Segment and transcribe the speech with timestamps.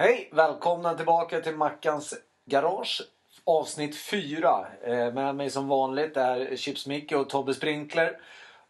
[0.00, 0.28] Hej!
[0.32, 2.14] Välkomna tillbaka till Mackans
[2.46, 3.02] Garage.
[3.44, 4.66] Avsnitt 4.
[4.82, 8.20] Eh, med mig som vanligt är Chips Micke och Tobbe Sprinkler.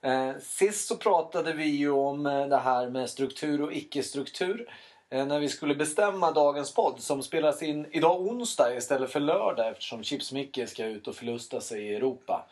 [0.02, 4.70] Eh, sist så pratade vi ju om eh, det här med struktur och icke-struktur.
[5.10, 9.68] Eh, när vi skulle bestämma dagens podd som spelas in idag onsdag istället för lördag
[9.68, 12.46] eftersom Chips Micke ska ut och förlusta sig i Europa.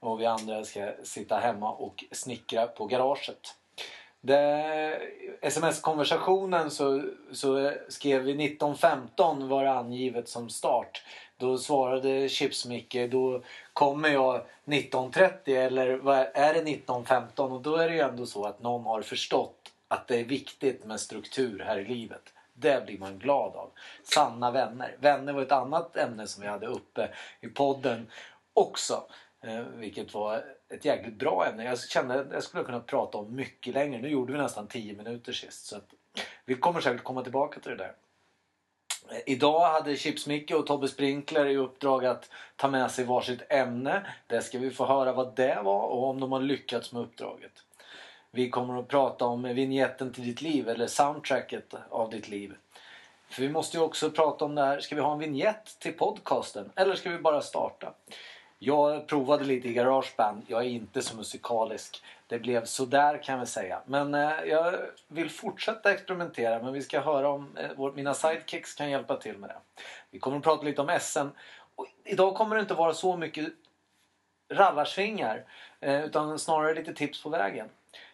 [0.00, 3.54] Och vi andra ska sitta hemma och snickra på garaget.
[5.40, 7.02] Sms-konversationen så,
[7.32, 11.02] så skrev vi 1915 var det angivet som start.
[11.36, 17.52] Då svarade Chips-Micke, då kommer jag 1930 eller vad är, är det 1915?
[17.52, 20.84] Och då är det ju ändå så att någon har förstått att det är viktigt
[20.84, 22.22] med struktur här i livet.
[22.54, 23.70] Det blir man glad av.
[24.02, 24.96] Sanna vänner.
[25.00, 27.08] Vänner var ett annat ämne som vi hade uppe
[27.40, 28.06] i podden
[28.54, 29.02] också.
[29.44, 31.64] Eh, vilket var ett jäkligt bra ämne.
[31.64, 34.00] Jag kände att jag skulle kunna prata om mycket längre.
[34.00, 35.66] Nu gjorde vi nästan 10 minuter sist.
[35.66, 35.94] Så att
[36.44, 37.94] vi kommer säkert komma tillbaka till det där.
[39.10, 44.06] Eh, idag hade Chips-Micke och Tobbe Sprinkler i uppdrag att ta med sig varsitt ämne.
[44.26, 47.52] Det ska vi få höra vad det var och om de har lyckats med uppdraget.
[48.30, 52.54] Vi kommer att prata om vignetten till ditt liv eller soundtracket av ditt liv.
[53.28, 54.80] För vi måste ju också prata om det här.
[54.80, 57.92] Ska vi ha en vignett till podcasten eller ska vi bara starta?
[58.64, 60.42] Jag provade lite i Garageband.
[60.46, 62.02] Jag är inte så musikalisk.
[62.26, 63.80] Det blev sådär kan vi säga.
[63.86, 64.74] Men eh, jag
[65.08, 66.62] vill fortsätta experimentera.
[66.62, 69.82] Men vi ska höra om eh, vår, mina sidekicks kan hjälpa till med det.
[70.10, 71.26] Vi kommer att prata lite om SM.
[71.74, 73.52] Och idag kommer det inte vara så mycket
[74.52, 75.44] rallarsvingar.
[75.80, 77.68] Eh, utan snarare lite tips på vägen.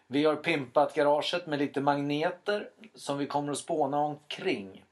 [0.06, 4.84] Vi har pimpat garaget med lite magneter som vi kommer att spåna omkring.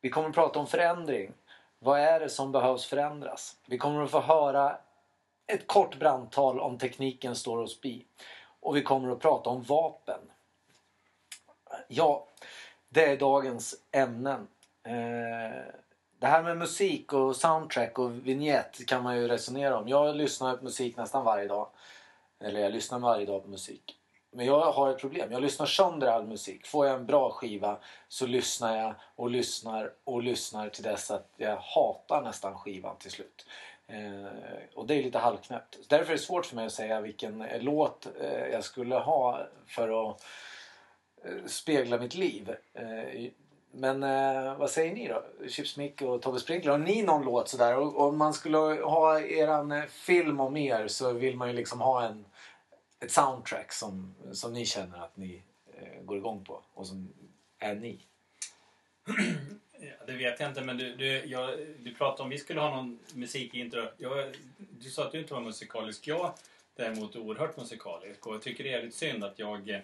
[0.00, 1.32] Vi kommer att prata om förändring.
[1.78, 3.56] Vad är det som behövs förändras?
[3.66, 4.78] Vi kommer att få höra
[5.46, 8.04] ett kort brandtal om tekniken står oss bi.
[8.60, 10.20] Och vi kommer att prata om vapen.
[11.88, 12.26] Ja,
[12.88, 14.48] det är dagens ämnen.
[14.82, 15.74] Eh,
[16.18, 19.88] det här med musik och soundtrack och vignett kan man ju resonera om.
[19.88, 21.68] Jag lyssnar på musik nästan varje dag.
[22.40, 23.97] Eller jag lyssnar varje dag på musik.
[24.30, 25.32] Men jag har ett problem.
[25.32, 26.66] Jag lyssnar sönder all musik.
[26.66, 27.78] Får jag en bra skiva
[28.08, 33.10] så lyssnar jag och lyssnar och lyssnar till dess att jag hatar nästan skivan till
[33.10, 33.46] slut.
[33.86, 34.32] Eh,
[34.74, 35.78] och det är lite halvknäppt.
[35.88, 39.46] Därför är det svårt för mig att säga vilken eh, låt eh, jag skulle ha
[39.66, 40.24] för att
[41.24, 42.54] eh, spegla mitt liv.
[42.74, 43.30] Eh,
[43.70, 45.48] men eh, vad säger ni då?
[45.48, 46.70] Chips Mick och Tobbe Sprinkler.
[46.70, 47.76] Har ni någon låt sådär?
[47.76, 51.80] Och om man skulle ha eran eh, film om er så vill man ju liksom
[51.80, 52.24] ha en
[53.00, 55.42] ett soundtrack som, som ni känner att ni
[55.74, 57.12] eh, går igång på och som
[57.58, 58.00] är ni?
[59.80, 62.76] Ja, det vet jag inte, men du, du, jag, du pratade om vi skulle ha
[62.76, 63.88] någon musik i intro.
[63.96, 66.06] Jag, du sa att du inte var musikalisk.
[66.06, 66.34] Jag
[66.76, 69.80] däremot är oerhört musikalisk och jag tycker det är lite synd att jag eh,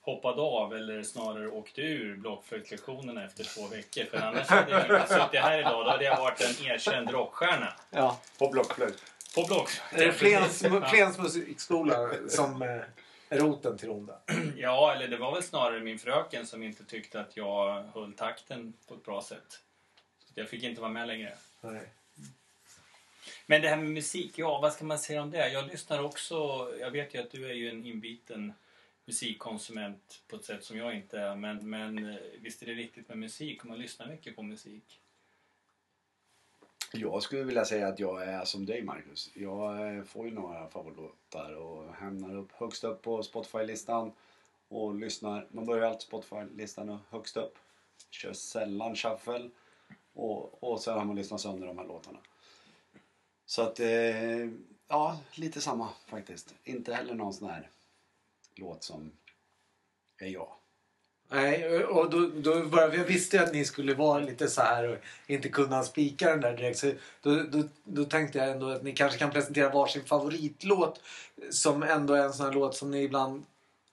[0.00, 4.04] hoppade av eller snarare åkte ur blockflöjtslektionerna efter två veckor.
[4.04, 5.84] För annars hade jag suttit här idag.
[5.84, 7.72] Då hade jag varit en erkänd rockstjärna.
[7.90, 8.20] Ja.
[8.38, 9.02] På blockflöjt.
[9.44, 9.66] På.
[9.90, 12.68] Är det Flens, Flens musikskola som eh,
[13.28, 14.18] är roten till onda?
[14.56, 18.72] Ja, eller det var väl snarare min fröken som inte tyckte att jag höll takten
[18.88, 19.60] på ett bra sätt.
[20.24, 21.32] Så jag fick inte vara med längre.
[21.60, 21.88] Nej.
[23.46, 25.48] Men det här med musik, ja vad ska man säga om det?
[25.48, 28.52] Jag lyssnar också, jag vet ju att du är ju en inbiten
[29.04, 31.36] musikkonsument på ett sätt som jag inte är.
[31.36, 35.00] Men, men eh, visst är det viktigt med musik och man lyssnar mycket på musik.
[36.96, 39.30] Jag skulle vilja säga att jag är som dig Marcus.
[39.34, 44.12] Jag eh, får ju några favoritlåtar och hamnar upp högst upp på Spotify-listan
[44.68, 45.48] och lyssnar.
[45.50, 47.58] Man börjar alltid Spotify-listan högst upp.
[48.10, 49.50] Kör sällan shuffle
[50.12, 52.18] och, och sen har man lyssnat sönder de här låtarna.
[53.46, 54.50] Så att, eh,
[54.88, 56.54] ja, lite samma faktiskt.
[56.64, 57.70] Inte heller någon sån här
[58.54, 59.12] låt som
[60.18, 60.52] är jag.
[61.28, 64.96] Nej, och då, då bara, jag visste att ni skulle vara lite så här och
[65.26, 66.78] inte kunna spika den där direkt.
[66.78, 66.92] Så
[67.22, 71.00] då, då, då tänkte jag ändå att ni kanske kan presentera varsin favoritlåt
[71.50, 73.44] som ändå är en sån här låt som ni ibland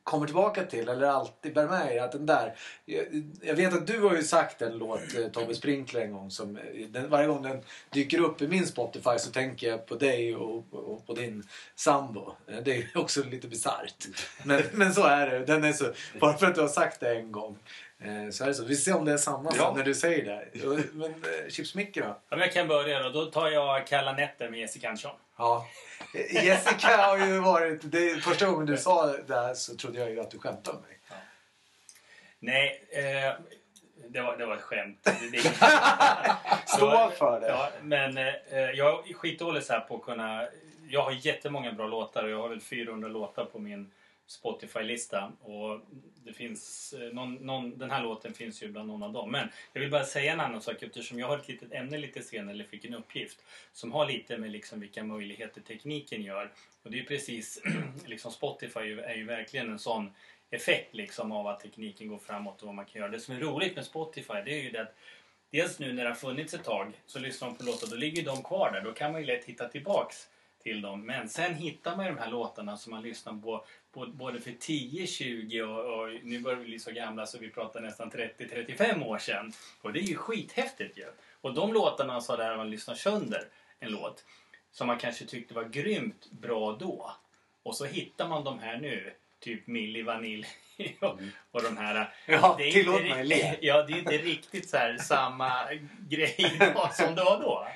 [0.04, 2.02] kommer tillbaka till eller alltid bär med er.
[2.02, 2.56] Att den där,
[2.86, 3.06] jag,
[3.42, 6.58] jag vet att du har ju sagt en låt, eh, Tobbe Sprinkler en gång, som
[6.58, 10.36] eh, den, varje gång den dyker upp i min Spotify så tänker jag på dig
[10.36, 11.44] och, och på din
[11.76, 12.36] sambo.
[12.48, 14.08] Eh, det är också lite bisarrt.
[14.44, 15.46] Men, men så är det.
[15.46, 15.86] Den är så,
[16.20, 17.58] bara för att du har sagt det en gång
[18.04, 18.64] eh, Så är det så.
[18.66, 19.66] Vi ser om det är samma Ja.
[19.66, 20.48] sen när du säger det.
[20.94, 22.02] Men eh, Chips Micke då?
[22.02, 23.10] Ja, men jag kan börja då.
[23.10, 25.16] Då tar jag Kalla nätter med Jessica Andersson.
[25.38, 25.68] Ja.
[26.44, 27.80] Jessica har ju varit...
[27.84, 30.88] Det, första gången du sa det här så trodde jag ju att du skämtade med
[30.88, 31.00] mig.
[32.40, 33.34] Nej, eh,
[34.10, 35.08] det, var, det var ett skämt.
[36.66, 37.48] Stå för det.
[37.48, 38.24] Ja, men eh,
[38.74, 40.48] jag är skitdålig så här på att kunna...
[40.90, 43.92] Jag har jättemånga bra låtar och jag har väl 400 låtar på min
[44.28, 45.82] Spotify-lista och
[46.26, 49.32] det finns eh, någon, någon, den här låten finns ju bland någon av dem.
[49.32, 52.22] Men jag vill bara säga en annan sak eftersom jag har ett litet ämne lite
[52.22, 53.44] senare, eller fick en uppgift
[53.74, 56.52] som har lite med liksom vilka möjligheter tekniken gör.
[56.84, 57.62] Och det är ju precis,
[58.06, 60.12] liksom Spotify är ju, är ju verkligen en sån
[60.50, 63.12] effekt liksom av att tekniken går framåt och vad man kan göra.
[63.12, 64.96] Det som är roligt med Spotify det är ju det att
[65.52, 68.24] dels nu när det har funnits ett tag så lyssnar man på låtar, då ligger
[68.24, 68.82] de kvar där.
[68.82, 70.28] Då kan man ju lätt hitta tillbaks
[70.64, 71.06] till dem.
[71.06, 75.08] Men sen hittar man ju de här låtarna som man lyssnar på- både för 10,
[75.08, 79.18] 20 och, och nu börjar vi bli så gamla så vi pratar nästan 30-35 år
[79.18, 79.52] sedan.
[79.82, 81.06] Och det är ju skithäftigt ju.
[81.42, 83.48] Och de låtarna så där man lyssnar sönder
[83.80, 84.24] en låt
[84.72, 87.12] som man kanske tyckte var grymt bra då.
[87.64, 89.14] Och så hittar man de här nu.
[89.40, 90.48] Typ Milli Vanilli
[91.00, 91.20] och,
[91.52, 92.14] och de här.
[92.26, 93.58] Ja, Det är tillåt inte mig le.
[93.62, 95.52] Ja, det är inte riktigt så samma
[96.10, 96.60] grej
[96.92, 97.68] som det var då.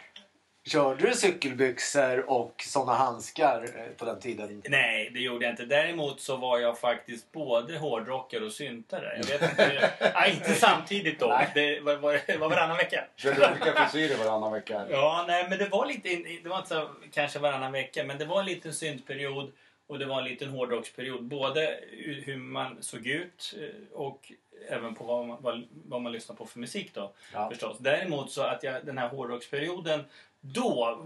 [0.68, 4.62] Körde du cykelbyxor och såna handskar eh, på den tiden?
[4.69, 5.66] Nej, det gjorde jag inte.
[5.66, 9.18] Däremot så var jag faktiskt både hårdrockare och syntare.
[9.18, 9.92] Jag vet inte.
[10.14, 11.28] Nej, inte samtidigt då.
[11.28, 11.52] Nej.
[11.54, 13.06] Det var, var, var varannan vecka.
[13.16, 14.86] Körde olika frisyrer varannan vecka.
[14.90, 16.10] Ja, nej, men det var lite,
[16.44, 19.52] det var inte så, kanske varannan vecka, men det var en liten syntperiod
[19.88, 21.24] och det var en liten hårdrocksperiod.
[21.24, 21.80] Både
[22.24, 24.31] hur man såg ut eh, och
[24.70, 27.13] även på vad man, vad, vad man lyssnar på för musik då.
[27.34, 27.50] Ja.
[27.50, 27.78] Förstås.
[27.80, 30.04] Däremot så att jag, den här hårdrocksperioden
[30.42, 31.06] då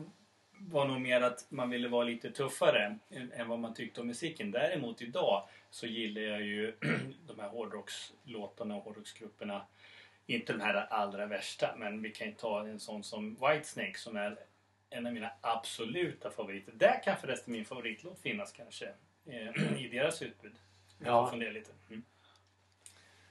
[0.70, 2.98] var nog mer att man ville vara lite tuffare
[3.34, 4.52] än, vad man tyckte om musiken.
[4.52, 6.76] Däremot idag så gillar jag ju
[7.28, 9.66] de här hårdrockslåtarna och hårdrocksgrupperna.
[10.26, 14.16] Inte de här allra värsta, men vi kan ju ta en sån som Whitesnake som
[14.16, 14.38] är
[14.90, 16.74] en av mina absoluta favoriter.
[16.76, 18.86] Där kan förresten min favoritlåt finnas kanske
[19.26, 20.54] eh, i deras utbud.
[21.00, 21.72] Jag får fundera lite.
[21.90, 22.04] Mm.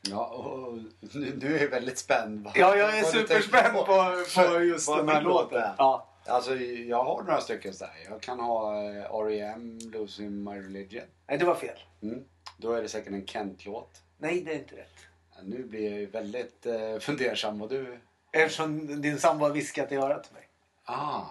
[0.03, 0.75] Ja, och
[1.15, 2.45] nu, nu är väldigt spänd.
[2.45, 5.43] Vad- Ja, jag är vad du superspänd tänker på, på just Vad den här låt
[5.53, 5.63] låten.
[5.63, 5.75] är.
[5.79, 6.07] Ja.
[6.27, 7.95] Alltså, jag har några stycken så här.
[8.11, 9.79] Jag kan ha eh, R.E.M.
[9.93, 11.05] Losing My Religion.
[11.29, 11.79] Nej, det var fel.
[12.03, 12.25] Mm.
[12.57, 13.91] Då är det säkert en Kent-låt.
[14.19, 14.97] Nej, det är inte rätt.
[15.35, 18.01] Ja, Nu blir jag ju väldigt eh, fundersam vad du...
[18.33, 20.49] Eftersom din sambo har viskat i örat till mig.
[20.85, 21.23] Ah.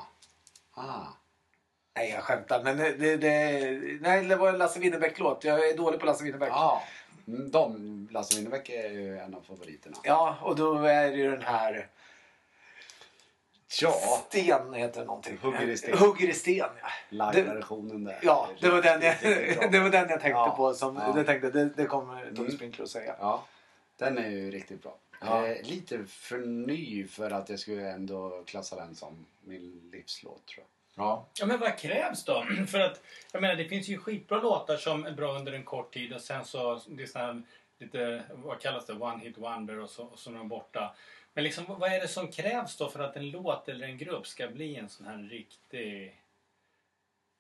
[0.73, 1.03] Ah.
[1.95, 2.63] Nej, jag skämtar.
[2.63, 5.43] Men det, det, det, nej, det var en Lasse Winnerbäck-låt.
[5.43, 6.49] Jag är dålig på Lasse Winnerbäck.
[6.51, 6.81] Ah.
[7.51, 9.97] De, Lasse Winnerbäck är ju en av favoriterna.
[10.03, 11.87] Ja, och då är det ju den här...
[13.81, 13.91] Ja,
[14.27, 15.37] Sten heter någonting.
[15.41, 15.97] Hugger i sten.
[15.97, 16.89] Hugger i sten, ja.
[17.09, 18.19] live-versionen där.
[18.21, 19.15] Ja, det var den jag,
[19.71, 20.73] det var den jag tänkte Ja, på.
[20.73, 21.13] Som, ja.
[21.17, 22.51] jag tänkte, det, det kommer Tony Mm.
[22.51, 23.15] Sprinkler att säga.
[23.19, 23.45] Ja,
[23.97, 24.95] den är ju riktigt bra.
[25.21, 25.47] Ja.
[25.47, 30.65] Eh, lite för ny för att jag skulle ändå klassa den som min livslåt tror
[30.65, 30.78] jag.
[30.99, 31.27] Ja.
[31.33, 32.45] Ja men vad krävs då?
[32.67, 33.01] För att
[33.31, 36.21] jag menar det finns ju skitbra låtar som är bra under en kort tid och
[36.21, 37.43] sen så det är så här,
[37.77, 38.93] lite vad kallas det?
[38.93, 40.95] One hit wonder och så, och så är de borta.
[41.33, 44.27] Men liksom vad är det som krävs då för att en låt eller en grupp
[44.27, 46.21] ska bli en sån här riktig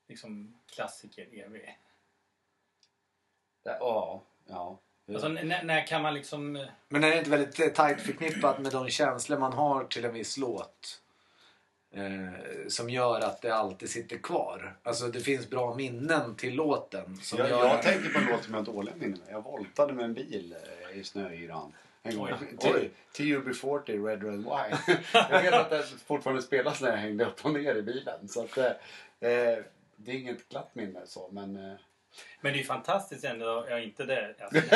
[0.07, 1.79] liksom klassiker evig?
[3.63, 4.79] Ja, ja.
[5.07, 8.59] Alltså när, när kan man liksom eh, Men är det inte väldigt eh, tajt förknippat
[8.59, 11.01] med de känslor man har till en viss låt?
[11.91, 14.75] Eh, som gör att det alltid sitter kvar.
[14.83, 17.17] Alltså det finns bra minnen till låten.
[17.21, 17.65] Som Jag, gör...
[17.65, 19.21] jag tänkte på en låt som jag har dåliga minnen.
[19.29, 20.55] Jag voltade med en bil
[20.91, 21.73] eh, i snöyran.
[22.03, 22.27] En gång.
[22.31, 22.57] Oj.
[22.59, 22.91] Till, Oj.
[23.11, 24.99] till UB40 Red Red Wine.
[25.29, 28.27] jag vet att den fortfarande spelas när jag hängde upp och ner i bilen.
[28.27, 28.65] Så att, eh,
[29.19, 29.57] eh,
[29.95, 31.77] det är inget glatt minne så men eh,
[32.41, 34.75] Men det är fantastiskt ändå, ja inte det, alltså,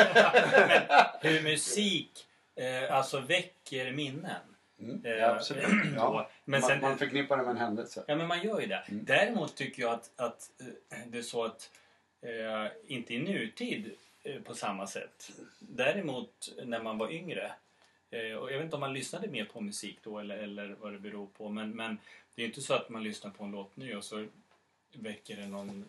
[0.68, 0.82] men
[1.20, 2.26] hur musik
[2.56, 4.53] eh, alltså väcker minnen.
[4.80, 5.64] Mm, Eh, ja, absolut.
[5.64, 5.96] då.
[5.96, 6.30] Ja.
[6.44, 8.04] Men man, sen, man förknippar det med en händelse.
[8.06, 8.84] ja men man gör ju det.
[8.88, 9.04] Mm.
[9.04, 11.70] Däremot tycker jag att, att eh, det är så att,
[12.22, 15.30] eh, inte i nutid eh, på samma sätt.
[15.58, 17.52] Däremot när man var yngre,
[18.10, 20.92] eh, och jag vet inte om man lyssnade mer på musik då eller, eller vad
[20.92, 21.98] det beror på, men, men
[22.34, 24.26] det är inte så att man lyssnar på en låt nu och så
[24.94, 25.84] väcker det någon,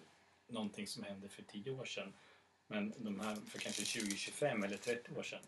[0.47, 2.13] någonting som hände för 10 år sedan.
[2.67, 5.39] Men de här för kanske 20, 25 eller 30 år sedan.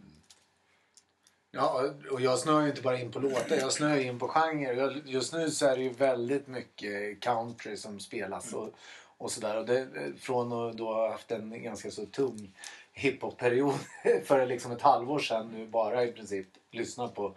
[1.58, 3.56] Ja, och jag snöar ju inte bara in på låtar.
[3.56, 4.74] Jag snöar in på genre.
[4.74, 8.70] Jag- Just nu så är det ju väldigt mycket country som spelas och,
[9.18, 9.58] och sådär.
[9.58, 9.88] Och det,
[10.20, 12.54] från att då ha haft en ganska så tung
[12.94, 13.74] hiphop-period
[14.24, 17.36] för liksom ett halvår sedan nu bara i princip lyssna på...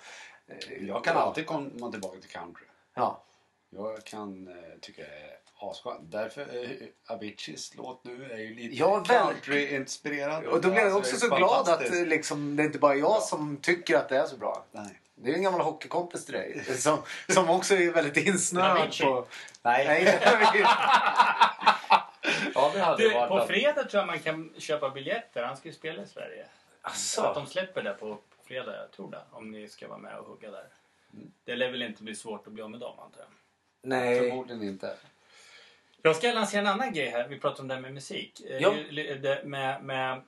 [0.49, 2.65] eh, Jag kan alltid komma tillbaka till country.
[2.95, 3.23] Ja.
[3.71, 6.11] Jag kan eh, tycka det är asskönt.
[6.13, 6.71] Därför eh,
[7.15, 10.45] Aviciis låt nu är ju lite Ja, country-inspirerad.
[10.45, 13.11] Och då blir jag Alltså, också så glad att liksom, det är inte bara jag
[13.11, 13.21] Ja.
[13.21, 14.65] som tycker att det är så bra.
[14.73, 15.01] Nej.
[15.15, 16.99] Det är en gammal hockeykompis till dig som,
[17.29, 19.27] som också är väldigt insnöad på...
[19.63, 19.87] Nej.
[19.87, 20.19] Nej,
[22.55, 25.43] Ja, det hade Du, varit på fredag tror jag man kan köpa biljetter.
[25.43, 26.47] Han ska ju spela i Sverige.
[26.95, 27.41] Så att Asså.
[27.41, 29.21] de släpper det på på fredag, jag tror det.
[29.31, 30.65] Om ni ska vara med och hugga där.
[31.15, 31.31] Mm.
[31.45, 33.29] Det lär väl inte bli svårt att bli av med dem antar jag.
[33.83, 34.19] Nej.
[34.31, 34.97] Förmodligen inte.
[36.03, 37.29] Jag ska lansera en annan grej här.
[37.29, 38.41] Vi pratar om det här med musik.
[38.41, 38.75] Eh, Ja.
[38.93, 40.21] det- Med, med, eh,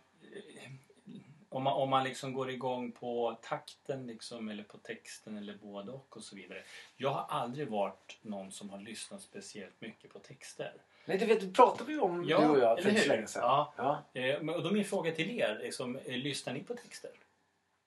[1.49, 5.93] om, man, om man liksom går igång på takten liksom, eller på texten eller både
[5.93, 6.63] och och så vidare.
[6.97, 10.73] Jag har aldrig varit någon som har lyssnat speciellt mycket på texter.
[11.05, 13.27] Nej, du vet, det pratade vi om Ja, du och jag för inte så länge
[13.27, 13.43] sedan.
[13.43, 13.73] Ja.
[13.77, 14.21] Ja.
[14.21, 15.59] Eh, Och då min fråga till er.
[15.63, 17.11] Liksom, lyssnar ni på texter?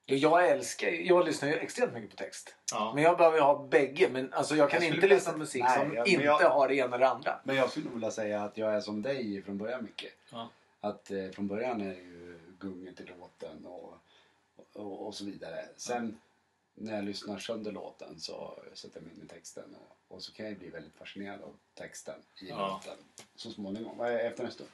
[0.07, 2.55] Jag älskar, jag lyssnar ju extremt mycket på text.
[2.71, 2.91] Ja.
[2.95, 4.09] Men jag behöver ha bägge.
[4.11, 6.67] Men alltså jag kan Jag inte lyssna på musik Nej, som jag- inte jag- har
[6.67, 7.39] det ena eller andra.
[7.43, 10.11] Men jag skulle vilja säga att jag är som dig från början mycket.
[10.31, 10.49] Ja.
[10.79, 13.93] Att eh, från början är ju gunget i låten och,
[14.73, 15.65] och, och så vidare.
[15.77, 16.19] Sen
[16.75, 19.75] när jag lyssnar sönder låten så sätter jag mig in i texten
[20.07, 22.67] och, och så kan jag bli väldigt fascinerad av texten i Ja.
[22.67, 22.97] låten
[23.35, 24.69] så småningom, eh, efter en stund.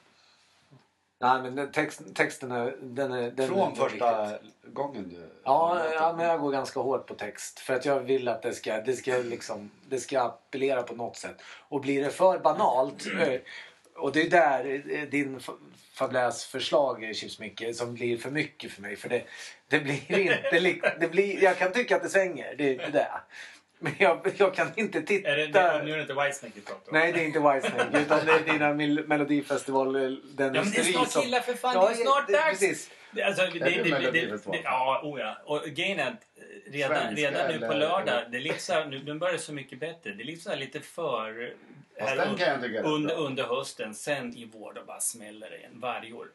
[1.22, 2.76] Nej, men den text, texten är...
[2.80, 5.30] Den är den Från är första gången du...
[5.44, 7.60] Ja, ja, men jag går ganska hårt på text.
[7.60, 11.16] För att jag vill att det ska, det ska, liksom, det ska appellera på något
[11.16, 11.36] sätt.
[11.68, 13.06] Och blir det för banalt.
[13.96, 15.40] Och det är där eh, din
[15.92, 18.96] fabläs förslag Chips Micke som blir för mycket för mig.
[18.96, 19.22] För det,
[19.68, 22.54] det blir inte det blir, Jag kan tycka att det svänger.
[22.58, 23.10] Det är det.
[23.82, 25.28] Men jag, jag kan inte titta.
[25.28, 26.98] Är det, det, nu är det inte Whitesnake vi pratar om.
[26.98, 28.00] Nej, det är inte Whitesnake.
[28.00, 29.96] Utan det är dina Mel- Melodifestival...
[29.96, 31.74] eh, Den Ja, men det är snart som- killar för fan.
[31.74, 32.60] Ja, det är snart det- dags.
[32.60, 32.90] Precis.
[33.10, 35.36] Det, alltså, det, det det, det, det, ja, oh ja.
[35.44, 38.90] Och grejen är att eh, redan, Svenska redan nu på eller- lördag, det är liksom,
[38.90, 40.10] nu, nu börjar det så mycket bättre.
[40.12, 41.54] Det är liksom så här lite för...
[41.96, 43.24] Här jag under, bra.
[43.24, 46.28] under hösten, sen i vår då bara smäller det igen varje år.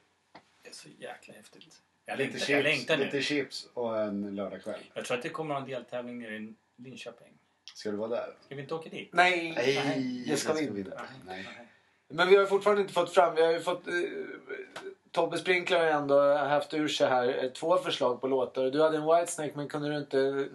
[0.63, 1.75] Det är så jäkla häftigt.
[2.05, 3.05] Jag Lite längtar, jag chips, längtar nu.
[3.05, 4.79] lite chips och en lördagkväll.
[4.93, 7.33] Jag tror att det kommer en deltävling nere i Linköping.
[7.77, 8.33] Ska du vara där?
[8.45, 9.09] Ska vi inte åka dit?
[9.13, 11.01] Nej, Nej, det ska vi inte.
[11.25, 11.47] Nej.
[12.07, 13.35] Men vi har fortfarande inte fått fram...
[13.35, 13.87] Vi har ju fått...
[13.87, 13.93] Eh,
[15.11, 18.63] Tobbe Sprinkler har ändå haft ur sig här eh, två förslag på låtar.
[18.71, 20.47] Du hade en Whitesnake men kunde du inte...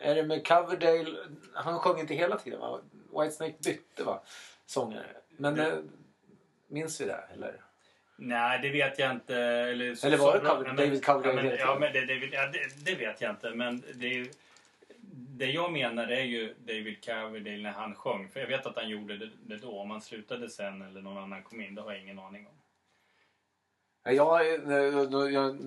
[0.00, 1.16] Är det med Coverdale?
[1.54, 2.80] Han sjöng inte hela tiden va?
[3.20, 4.20] Whitesnake bytte va?
[4.66, 5.06] Sångare.
[5.36, 5.78] Men Det- eh,
[6.68, 7.54] minns vi det eller?
[8.16, 9.36] Nej, det vet jag inte.
[9.36, 12.00] Eller, så- Eller var det bra- Cover- men- David Coverdale Ja, men, ja, men det,
[12.06, 13.50] det, ja, det, det vet jag inte.
[13.50, 14.30] Men det, är ju-
[15.20, 18.28] det jag menar är ju David Coverdale när han sjöng.
[18.28, 19.78] För jag vet att han gjorde det, det då.
[19.80, 22.52] Om han slutade sen eller någon annan kom in, det har jag ingen aning om.
[24.04, 24.12] Ja,
[24.44, 24.54] Jag,
[24.94, 25.58] eh, då- jag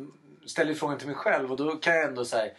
[0.46, 2.54] ställer frågan till mig själv och då kan jag ändå säga...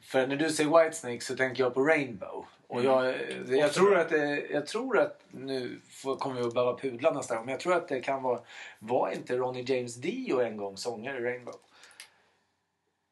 [0.00, 2.44] För när du säger Whitesnake så tänker jag på Rainbow.
[2.66, 3.56] Och jag, Mm.
[3.58, 5.80] jag, tror att det, jag tror att nu
[6.18, 7.44] kommer vi att behöva pudla nästa gång.
[7.44, 8.40] Men jag tror att det kan vara...
[8.78, 11.54] Var inte Ronnie James Dio en gång sångare i Rainbow?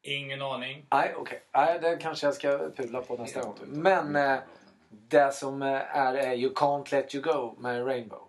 [0.07, 0.85] Ingen aning.
[0.91, 1.41] Nej, okej.
[1.53, 3.55] Nej, det kanske jag ska pudla på nästa gång.
[3.65, 4.37] Men eh,
[4.89, 8.21] det som eh, är, är You Can't Let You Go med Rainbow.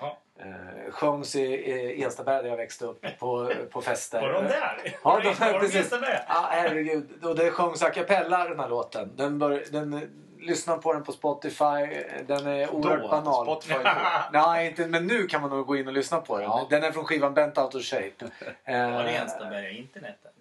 [0.00, 0.12] Jaha.
[0.38, 4.20] Eh, sjöngs i, Enstaberg där jag växte upp på, på fester.
[4.20, 4.96] Var de där?
[5.04, 5.76] Ja, de, var de precis.
[5.76, 6.18] Enstaberg?
[6.28, 7.24] Ja, herregud.
[7.24, 9.12] Och det sjöngs a cappella den här låten.
[9.16, 12.02] Den bör, den, lyssna på den på Spotify.
[12.26, 13.44] Den är oerhört Då, banal.
[13.44, 13.90] Spotify då.
[14.32, 16.44] Nej, inte, men nu kan man nog gå in och lyssna på den.
[16.44, 16.66] Ja.
[16.70, 18.24] Den är från skivan Bent Out of Shape.
[18.64, 20.16] Eh, Var det Enstaberga internet?
[20.22, 20.32] Nej,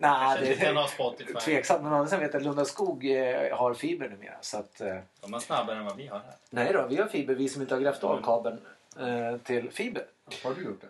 [0.00, 1.32] Kanske det- inte kan ha Spotify.
[1.34, 4.36] Tveksamt, men sidan vet jag att Lunda Skog eh, har fiber numera.
[4.40, 6.34] Så att, eh, De är snabbare än vad vi har här.
[6.50, 8.60] nej då, vi har fiber, vi som inte har grävt av kabeln
[8.98, 10.06] eh, till fiber.
[10.44, 10.88] Har du gjort det?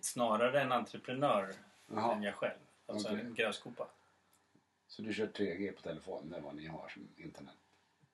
[0.00, 1.52] Snarare en entreprenör
[1.94, 2.12] Jaha.
[2.12, 2.52] än jag själv.
[2.86, 3.20] Alltså Okej.
[3.20, 3.86] en grävskopa.
[4.88, 7.54] Så du kör 3G på telefon, det är vad ni har som internet?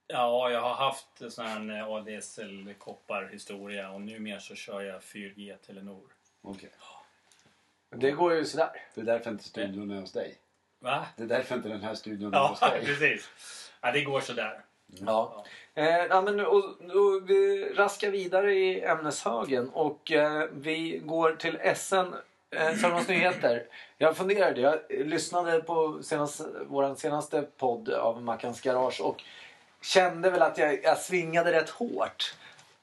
[0.07, 6.03] Ja, jag har haft sån här ADSL-koppar-historia och numera så kör jag 4G Telenor.
[6.43, 6.71] Okej.
[7.97, 8.71] Det går ju sådär.
[8.95, 10.39] Det är därför inte studion är hos dig.
[10.81, 11.07] Va?
[11.17, 12.83] Det är därför inte den här studion är Ja, hos dig.
[12.85, 13.31] precis.
[13.81, 14.61] Ja, det går sådär.
[14.87, 15.45] Ja.
[15.75, 21.59] Eh, ja, men, och, och vi raskar vidare i ämneshögen och eh, vi går till
[21.77, 21.97] SN,
[22.51, 23.67] eh, Sörmlands Nyheter.
[23.99, 29.23] Jag funderade, jag lyssnade på senast, vår senaste podd av Mackans Garage och
[29.83, 32.35] kände väl att jag, jag svingade rätt hårt.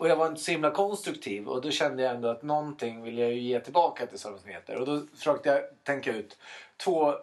[0.02, 3.18] Och jag var inte så himla konstruktiv och då kände jag ändå att någonting vill
[3.18, 4.80] jag ju ge tillbaka till Sörmlands Nyheter.
[4.80, 6.38] Och då försökte jag tänka ut
[6.78, 7.14] två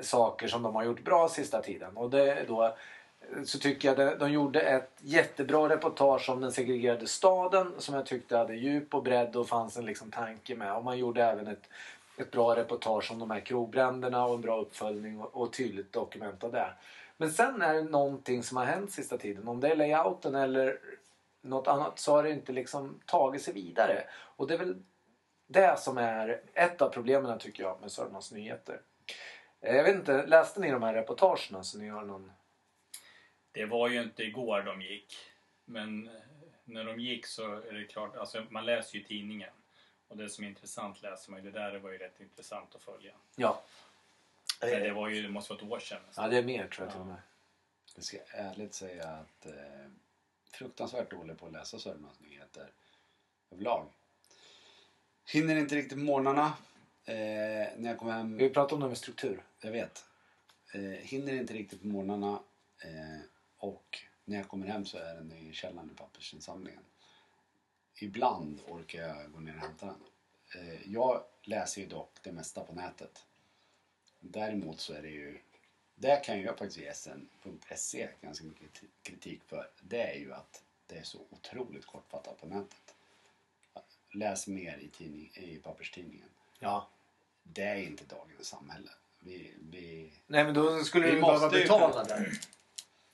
[0.00, 1.96] saker som de har gjort bra sista tiden.
[1.96, 2.76] Och det är då
[3.44, 8.06] så tycker jag att de gjorde ett jättebra reportage om den segregerade staden som jag
[8.06, 10.76] tyckte hade djup och bredd och fanns en liksom tanke med.
[10.76, 11.64] Och man gjorde även ett,
[12.18, 16.44] ett bra reportage om de här krogbränderna och en bra uppföljning och, och tydligt dokument
[16.44, 16.72] av det.
[17.16, 19.48] Men sen är det någonting som har hänt sista tiden.
[19.48, 20.78] Om det är layouten eller
[21.46, 24.04] något annat så har det inte liksom tagit sig vidare.
[24.12, 24.82] Och det är väl
[25.46, 28.80] det som är ett av problemen tycker jag med Sörmlands Nyheter.
[29.60, 32.32] Eh, Jag vet inte, läste ni de här reportagen så ni har någon...
[33.52, 35.16] Det var ju inte igår de gick.
[35.64, 36.12] Men eh,
[36.64, 39.52] när de gick så är det klart, alltså man läser ju tidningen.
[40.08, 41.50] Och det som är intressant läser man ju.
[41.50, 43.12] Det där var ju rätt intressant att följa.
[43.36, 43.62] Ja.
[44.60, 46.00] Men det var ju, det måste vara ett år sedan.
[46.16, 47.22] Ja, det är mer tror jag till och med.
[47.94, 49.52] Jag ska ärligt säga att eh,
[50.56, 52.72] fruktansvärt dålig på att läsa Sörmlands nyheter.
[53.50, 53.92] överlag.
[55.32, 56.46] Hinner inte riktigt morgnarna.
[57.04, 57.14] Eh,
[57.76, 59.42] när jag kommer hem Vi pratar om det med struktur.
[59.60, 60.04] jag vet.
[60.74, 62.40] Eh, hinner inte riktigt på morgnarna
[62.84, 63.20] eh,
[63.58, 66.82] och när jag kommer hem så är den i källaren i pappersinsamlingen.
[68.00, 70.02] Ibland orkar jag gå ner och hämta den.
[70.54, 73.26] Eh, jag läser ju dock det mesta på nätet.
[74.20, 75.38] Däremot så är det ju,
[75.96, 79.68] där kan jag faktiskt ge sn.se ganska mycket kriti- kritik för.
[79.80, 82.94] Det är ju att det är så otroligt kortfattat på nätet.
[84.12, 86.28] Läs mer i, tidning, i papperstidningen.
[86.58, 86.88] Ja.
[87.42, 88.90] Det är inte dagens samhälle.
[89.18, 92.30] Vi, vi, Nej men då skulle Vi du behöva betala där.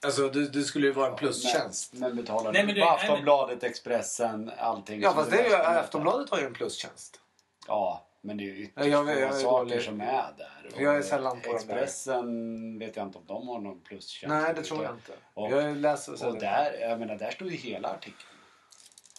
[0.01, 1.93] Alltså det, det skulle ju vara en plustjänst.
[1.93, 5.01] Men, men betalar Nej, du men på det- Aftonbladet, Expressen, allting.
[5.01, 7.21] Ja fast det är ju, Aftonbladet har ju en plustjänst.
[7.67, 9.83] Ja, men det är ju ytterst Ja, jag jag är saker dålig.
[9.83, 10.71] som är där.
[10.75, 11.57] För jag är Och sällan på de där.
[11.57, 14.35] Expressen vet jag inte om de har någon plustjänst.
[14.35, 15.13] Nej det tror jag inte.
[15.35, 18.29] Och- jag läser så Och där, jag menar, där står ju hela artikeln.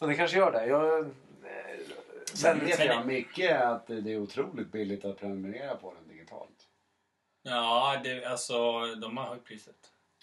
[0.01, 0.65] Och det kanske gör det.
[0.65, 1.05] Jag, eh,
[2.33, 6.67] Sen vet jag mycket att det är otroligt billigt att prenumerera på den digitalt.
[7.43, 9.75] Ja, det, alltså de har höjt priset.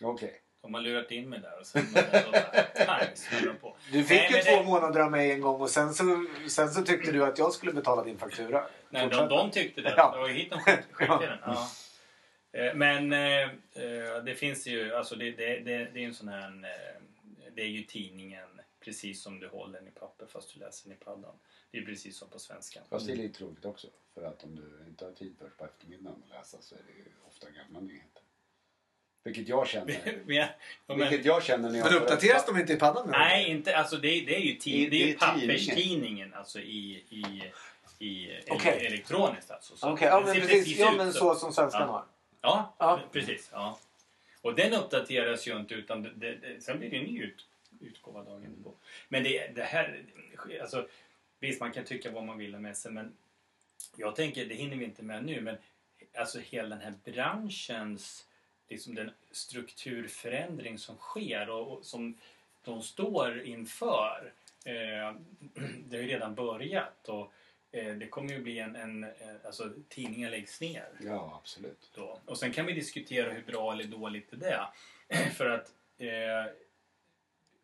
[0.02, 0.40] Okej.
[0.62, 3.76] De har lurat in mig där och sen bara, på.
[3.92, 6.68] du fick Nej, ju två det- månader av mig en gång och sen så, sen
[6.70, 8.66] så tyckte du att jag skulle betala din faktura.
[8.90, 9.94] Nej, de, de tyckte det.
[9.96, 10.12] Ja.
[10.12, 11.38] Det var ju hit de skick- skickade den.
[11.44, 11.68] Ja.
[12.52, 16.28] Eh, Men eh, eh, det finns ju, alltså det, det, det, det är en sån
[16.28, 17.02] här, eh,
[17.54, 18.48] det är ju tidningen
[18.84, 21.34] precis som du håller den i papper fast du läser den i paddan.
[21.70, 22.80] Det är precis som på svenska.
[22.90, 23.86] Fast det är lite roligt också.
[24.14, 26.92] För att om du inte har tid först på eftermiddagen att läsa så är det
[26.98, 28.19] ju ofta gamla nyheter.
[29.22, 30.00] Vilket jag känner.
[30.26, 30.48] Men jag-
[30.86, 33.12] ja, men- Vilket jag känner när jag Men uppdateras upp- de inte i paddan nu?
[33.12, 37.04] Nej, inte, alltså det, det är ju, I- tid, det är ju papperstidningen alltså i,
[37.08, 37.42] i,
[37.98, 38.86] i ele- Okej.
[38.86, 39.76] elektroniskt alltså.
[39.76, 40.78] Så Okej, ja men ser precis.
[40.78, 41.86] Ja men så som svenskan Ja.
[41.92, 42.04] har.
[42.40, 43.00] Ja, Ja.
[43.12, 43.48] precis.
[43.52, 43.78] Ja.
[44.42, 47.46] Och den uppdateras ju inte utan det, det, det, sen blir det en ny ut,
[47.80, 48.72] utgåva dagen på.
[49.08, 50.02] Men det, det här,
[50.62, 50.86] alltså
[51.40, 53.12] visst man kan tycka vad man vill om SM men
[53.96, 55.56] jag tänker, det hinner vi inte med nu, men
[56.18, 58.26] alltså hela den här branschens
[58.70, 62.18] liksom den strukturförändring som sker och, och som
[62.64, 64.32] de står inför.
[64.64, 65.14] Eh,
[65.84, 67.32] det har ju redan börjat och
[67.72, 69.10] eh, det kommer ju bli en, en eh,
[69.44, 70.88] alltså tidningar läggs ner.
[71.00, 71.90] Ja, absolut.
[71.94, 72.18] Då.
[72.24, 74.66] Och sen kan vi diskutera hur bra eller dåligt det är.
[75.30, 76.52] För att eh,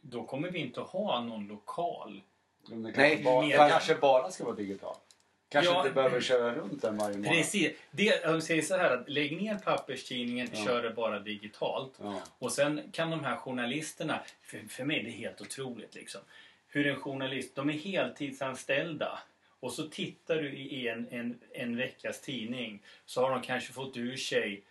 [0.01, 2.23] då kommer vi inte ha någon lokal.
[2.69, 5.06] Nej, kanske, bara, kanske bara ska vara digitalt.
[5.49, 5.81] Kanske Ja.
[5.81, 7.33] inte behöver köra runt den varje morgon.
[7.35, 7.73] Precis.
[7.91, 10.65] Det, jag säger så här att lägg ner papperstidningen, Ja.
[10.65, 11.95] kör det bara digitalt.
[12.03, 12.23] Ja.
[12.39, 16.21] Och sen kan de här journalisterna, för, för mig är det helt otroligt liksom.
[16.69, 19.19] Hur en journalist, de är heltidsanställda.
[19.61, 23.97] Och så tittar du i en, en, en veckas tidning så har de kanske fått
[23.97, 24.63] ur sig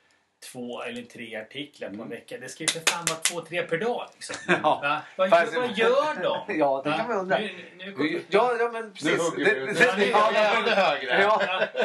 [0.52, 2.38] två eller tre artiklar på en vecka.
[2.38, 4.36] Det ska ju för fan vara två, tre per dag liksom.
[4.64, 4.80] Ja.
[4.84, 5.02] Va?
[5.16, 6.58] Vad, Fast- vad gör de?
[6.60, 7.38] Ja, det kan man undra.
[7.40, 9.12] Nu, nu, nu, Ja, ja men precis.
[9.12, 10.32] Nu hugger Det- vi Ja,
[10.66, 11.22] nu högre.
[11.22, 11.42] Ja,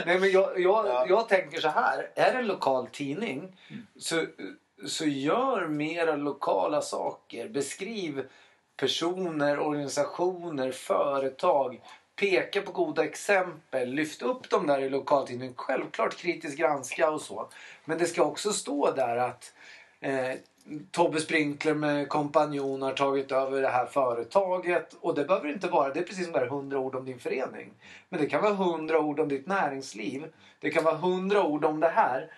[0.06, 1.06] nej, men jag, jag, Ja.
[1.08, 2.10] jag tänker så här.
[2.14, 3.56] Är det en lokal tidning
[3.98, 4.24] så,
[4.86, 7.48] så gör mera lokala saker.
[7.48, 8.24] Beskriv
[8.76, 11.80] personer, organisationer, företag.
[12.20, 13.92] Peka på goda exempel.
[13.92, 15.54] Lyft upp dem där i lokaltidningen.
[15.56, 17.48] Självklart kritiskt granska och så.
[17.84, 19.52] Men det ska också stå där att
[20.00, 20.32] eh,
[20.90, 24.96] Tobbe Sprinkler med kompanjon har tagit över det här företaget.
[25.00, 27.70] Och det behöver inte vara, det är precis som där 100 ord om din förening.
[28.08, 30.32] Men det kan vara 100 ord om ditt näringsliv.
[30.60, 32.32] Det kan vara 100 ord om det här.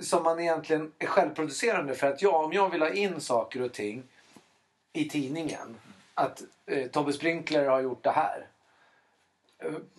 [0.00, 3.72] Som man egentligen är självproducerande för att ja, om jag vill ha in saker och
[3.72, 4.02] ting
[4.92, 5.76] i tidningen.
[6.14, 8.46] Att eh, Tobbe Sprinkler har gjort det här.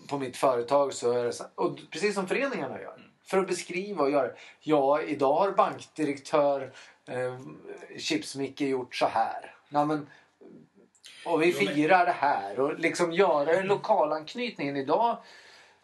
[0.10, 3.12] På mitt företag så är det så, och precis som föreningarna gör.
[3.26, 4.32] För att beskriva och göra.
[4.60, 6.74] Ja, idag har bankdirektör
[7.08, 7.40] eh,
[7.98, 9.56] Chips-Micke gjort så här.
[9.70, 10.08] Ja, men,
[11.26, 12.60] och vi firar det här.
[12.60, 14.78] Och liksom göra den lokalanknytningen.
[14.78, 15.18] Idag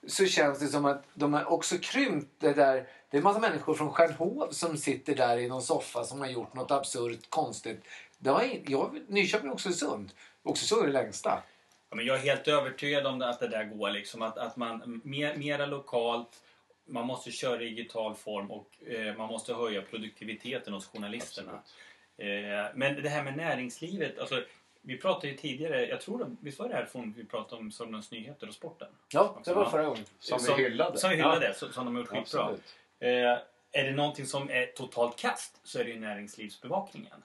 [0.07, 2.87] så känns det som att de har också krympt det där.
[3.09, 6.27] Det är en massa människor från Stjärnhov som sitter där i någon soffa som har
[6.27, 7.83] gjort något absurt konstigt.
[8.17, 10.11] Det har, jag, Nyköping och Oxelösund.
[10.43, 11.43] Oxelösund är det längsta.
[11.93, 13.91] Ja, men jag är helt övertygad om att det där går.
[13.91, 16.43] Liksom, att, att man mer, mera lokalt,
[16.85, 21.51] man måste köra i digital form och eh, man måste höja produktiviteten hos journalisterna.
[22.17, 22.27] Eh,
[22.75, 24.43] men det här med näringslivet, alltså,
[24.81, 27.71] vi pratade ju tidigare, jag tror det, visst var det här från vi pratade om
[27.71, 28.87] Sörmlands Nyheter och sporten?
[29.13, 30.05] Ja, det var förra gången.
[30.19, 30.97] Som vi hyllade.
[30.97, 32.51] Som vi hyllade, så, som de har gjort skitbra.
[32.99, 33.37] Eh,
[33.71, 37.23] är det någonting som är totalt kast så är det ju näringslivsbevakningen.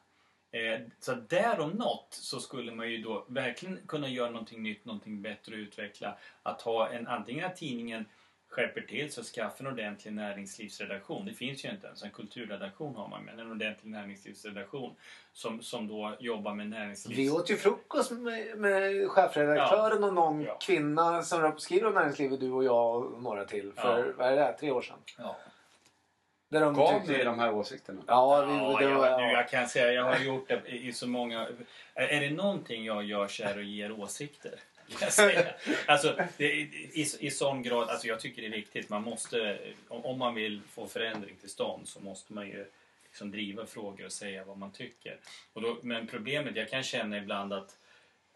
[0.51, 4.85] Eh, så där om något så skulle man ju då verkligen kunna göra någonting nytt,
[4.85, 6.19] någonting bättre och utveckla.
[6.43, 8.05] Att ha en, antingen att tidningen
[8.51, 11.27] skärper till så skaffa en ordentlig näringslivsredaktion.
[11.27, 12.03] Det finns ju inte ens.
[12.03, 14.95] En kulturredaktion har man men en ordentlig näringslivsredaktion
[15.33, 17.19] som, som då jobbar med näringslivs...
[17.19, 20.59] Vi åt ju frukost med, med chefredaktören och någon Ja.
[20.61, 23.73] kvinna som skriver om näringslivet, du och jag och några till.
[23.73, 24.13] För Ja.
[24.17, 24.99] vad är det, där, tre år sedan?
[25.19, 25.37] Ja.
[26.49, 28.03] Där de Gav tyckte- ni de här åsikterna?
[28.07, 29.07] Ja, vi, Ja, det var...
[29.07, 31.49] jag, nu, jag kan säga jag har gjort det i, så många...
[31.95, 34.55] Är, det någonting jag gör så är det att ge åsikter.
[35.87, 36.61] Alltså, det, i,
[36.93, 38.89] i, I sån grad, alltså jag tycker det är viktigt.
[38.89, 39.59] Man måste,
[39.89, 42.67] om, om man vill få förändring till stånd så måste man ju
[43.05, 45.17] liksom driva frågor och säga vad man tycker.
[45.53, 47.77] Och då, men problemet, jag kan känna ibland att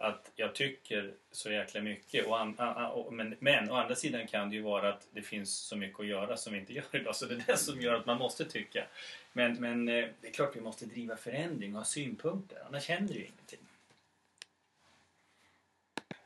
[0.02, 2.26] att jag tycker så jäkla mycket.
[2.26, 5.08] Och an, a, a, och, men, men å andra sidan kan det ju vara att
[5.12, 7.16] det finns så mycket att göra som vi inte gör idag.
[7.16, 8.84] Så det är det som gör att man måste tycka.
[9.32, 12.58] Men, men eh, det är klart vi måste driva förändring och ha synpunkter.
[12.66, 13.58] Annars händer ju ingenting.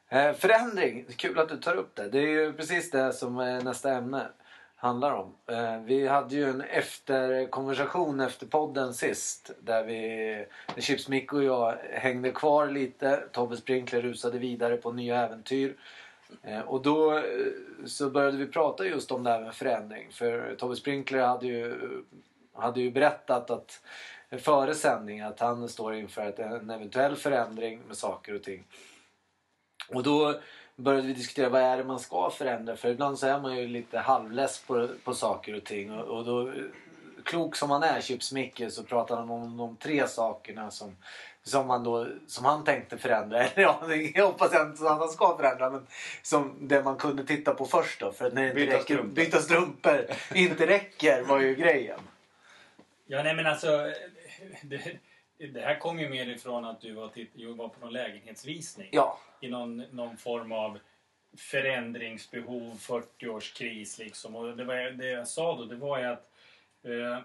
[0.09, 2.09] Eh, förändring, kul att du tar upp det.
[2.09, 4.29] Det är ju precis det som är nästa ämne
[4.77, 5.35] handlar om.
[5.47, 9.51] Eh, vi hade ju en efterkonversation efter podden sist.
[9.61, 10.47] Där vi,
[10.83, 13.25] Chips Mick och jag hängde kvar lite.
[13.33, 15.77] Tobbe Sprinkler rusade vidare på nya äventyr.
[16.43, 17.25] Eh, och då eh,
[17.87, 20.09] så började vi prata just om det här med förändring.
[20.12, 21.79] För Tobbe Sprinkler hade ju,
[22.53, 23.83] hade ju berättat att
[24.39, 28.65] före sändning att han står inför ett, en eventuell förändring med saker och ting.
[29.89, 30.41] Och då
[30.77, 32.77] började vi diskutera vad är det man ska förändra.
[32.77, 35.93] För ibland så är man ju lite halvless på, på saker och ting.
[35.93, 36.53] Och, och då,
[37.25, 40.97] klok som han är, Chips Micke, så pratar han om de tre sakerna som,
[41.43, 43.39] som, man då, som han tänkte förändra.
[43.45, 43.81] Eller ja,
[44.15, 45.71] jag hoppas inte att han ska förändra.
[45.71, 45.87] Men
[46.23, 48.12] som det man kunde titta på först då.
[48.12, 49.15] För att när det inte Byta räcker, strumpor.
[49.15, 52.01] byta strumpor inte räcker var ju grejen.
[53.07, 53.93] Ja, nej men alltså.
[54.62, 54.99] Det,
[55.38, 58.88] det här kom ju mer ifrån att du var, jo, var på någon lägenhetsvisning.
[58.92, 60.79] Ja, I någon, någon form av
[61.37, 64.37] förändringsbehov, 40-årskris liksom.
[64.37, 66.33] Och det, var, det jag sa då, det var ju att
[66.83, 66.90] eh,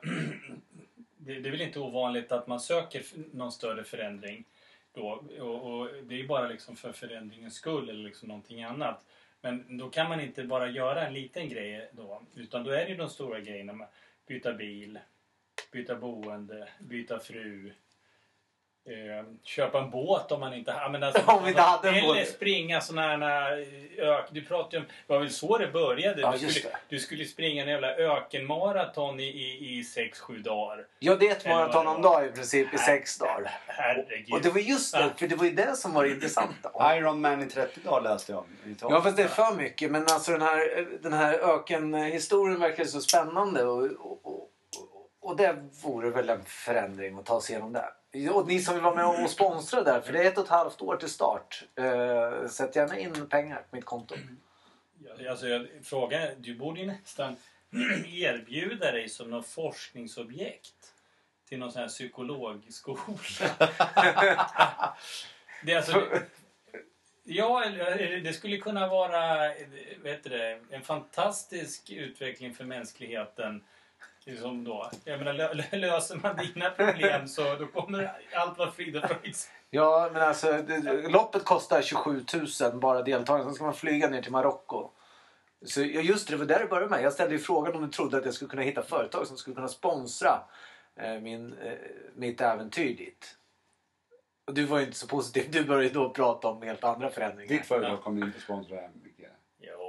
[1.17, 4.45] det, det är väl inte ovanligt att man söker någon större förändring
[4.93, 5.23] då.
[5.39, 9.05] Och, och det är ju bara liksom för förändringens skull eller liksom någonting annat.
[9.41, 12.21] Men då kan man inte bara göra en liten grej då.
[12.35, 13.87] Utan då är det ju de stora grejerna.
[14.27, 14.99] Byta bil,
[15.71, 17.71] byta boende, byta fru.
[18.85, 21.95] Eh, köpa en båt om man inte, ja, men alltså, Om vi inte hade en
[21.95, 22.27] Eller båt.
[22.27, 23.65] springa sådana här
[23.97, 26.21] ök, Du pratade om, det var väl så det började?
[26.21, 26.77] Ja, du, skulle, det.
[26.89, 30.85] du skulle springa en jävla ökenmaraton i, i, i sex sju dagar.
[30.99, 33.51] ja det är ett maraton om dagen i princip i sex dagar.
[33.67, 34.33] Herregud.
[34.33, 36.71] Och det var just det, för det var ju det som var det intressanta.
[36.97, 38.75] Iron Man i 30 dagar läste jag om.
[38.81, 39.91] Ja fast det är för mycket.
[39.91, 43.63] Men alltså den här, den här ökenhistorien verkar så spännande.
[43.63, 44.49] Och, och, och,
[45.21, 47.85] och det vore väl en förändring att ta sig igenom det.
[48.33, 50.01] Och ni som vill vara med och sponsra där.
[50.01, 51.63] För det är ett och ett halvt år till start.
[51.79, 54.15] Uh, sätt gärna in pengar på mitt konto.
[55.17, 57.35] Ja, Alltså, jag, frågar, du borde ju nästan
[58.07, 60.93] erbjuda dig som något forskningsobjekt
[61.49, 62.99] till någon sån här psykologskola.
[65.65, 66.07] det är alltså,
[67.23, 67.65] ja,
[68.23, 69.47] det skulle kunna vara
[70.03, 73.63] vet du det, en fantastisk utveckling för mänskligheten.
[74.31, 74.91] Liksom då.
[75.05, 79.03] Jag menar, lö, lö- löser man dina problem så då kommer allt vara frid och
[79.09, 79.35] fröjd.
[79.69, 82.25] Ja men alltså det, loppet kostar 27
[82.61, 83.45] 000 bara deltagaren.
[83.45, 84.89] Sen ska man flyga ner till Marocko.
[85.65, 87.03] Så just det, det var där det började med.
[87.03, 89.55] Jag ställde ju frågan om du trodde att jag skulle kunna hitta företag som skulle
[89.55, 90.39] kunna sponsra
[90.95, 91.73] eh, min, eh,
[92.15, 93.37] mitt äventyr dit.
[94.47, 95.51] Och du var ju inte så positiv.
[95.51, 97.49] Du började då prata om helt andra förändringar.
[97.49, 98.77] Ditt företag kommer inte sponsra.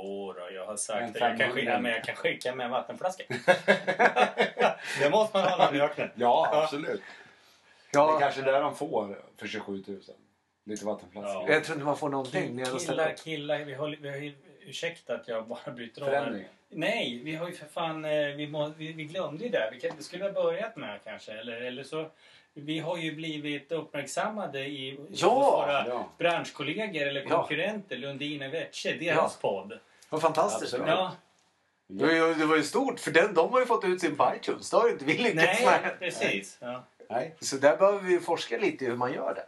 [0.02, 1.18] Jo då, jag har sagt det.
[1.20, 1.54] Jag kan, 500.
[1.54, 3.24] skicka, men jag kan skicka med en vattenflaska.
[5.00, 6.08] det måste man ha i öknen.
[6.14, 6.62] Ja, Ja.
[6.62, 7.00] absolut.
[7.00, 10.00] Det Ja, är kanske det de får för 27 000.
[10.64, 11.42] Lite vattenflaskor.
[11.48, 11.54] Ja.
[11.54, 14.34] jag tror inte man får någonting Killar, killar, vi har, vi har, ju-
[14.66, 16.36] ursäkta att jag bara bryter av.
[16.68, 19.68] Nej, vi har ju för fan, eh, vi, må, vi, vi glömde ju det.
[19.72, 21.32] Vi, kan, det skulle ha börjat med kanske.
[21.32, 22.06] Eller, eller så,
[22.54, 26.08] vi har ju blivit uppmärksammade i Ja, våra ja.
[26.18, 27.28] branschkollegor eller Ja.
[27.28, 29.78] konkurrenter, Lundin och Wetsche, deras podd.
[30.12, 30.87] Det var fantastiskt Absolut.
[30.87, 30.94] bra.
[30.96, 31.12] Ja,
[31.87, 34.16] Det var, ju, det var ju stort för den, de har ju fått ut sin
[34.16, 34.70] på iTunes.
[34.70, 35.98] Det har ju inte vi lyckats nej, med.
[35.98, 36.57] precis.
[36.61, 36.83] Ja.
[37.11, 37.35] Nej.
[37.40, 39.44] Så där behöver vi forska lite i hur man gör det.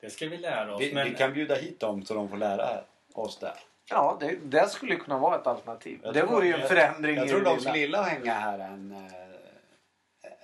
[0.00, 0.80] Det ska vi lära oss.
[0.82, 2.80] Vi, men, vi kan bjuda hit dem så de får lära
[3.14, 3.52] oss det.
[3.90, 5.98] Ja, det, det skulle kunna vara ett alternativ.
[6.02, 7.60] Jag det vore ju en jag- förändring Jag i tror de lilla.
[7.60, 9.25] skulle gilla att hänga här en, eh,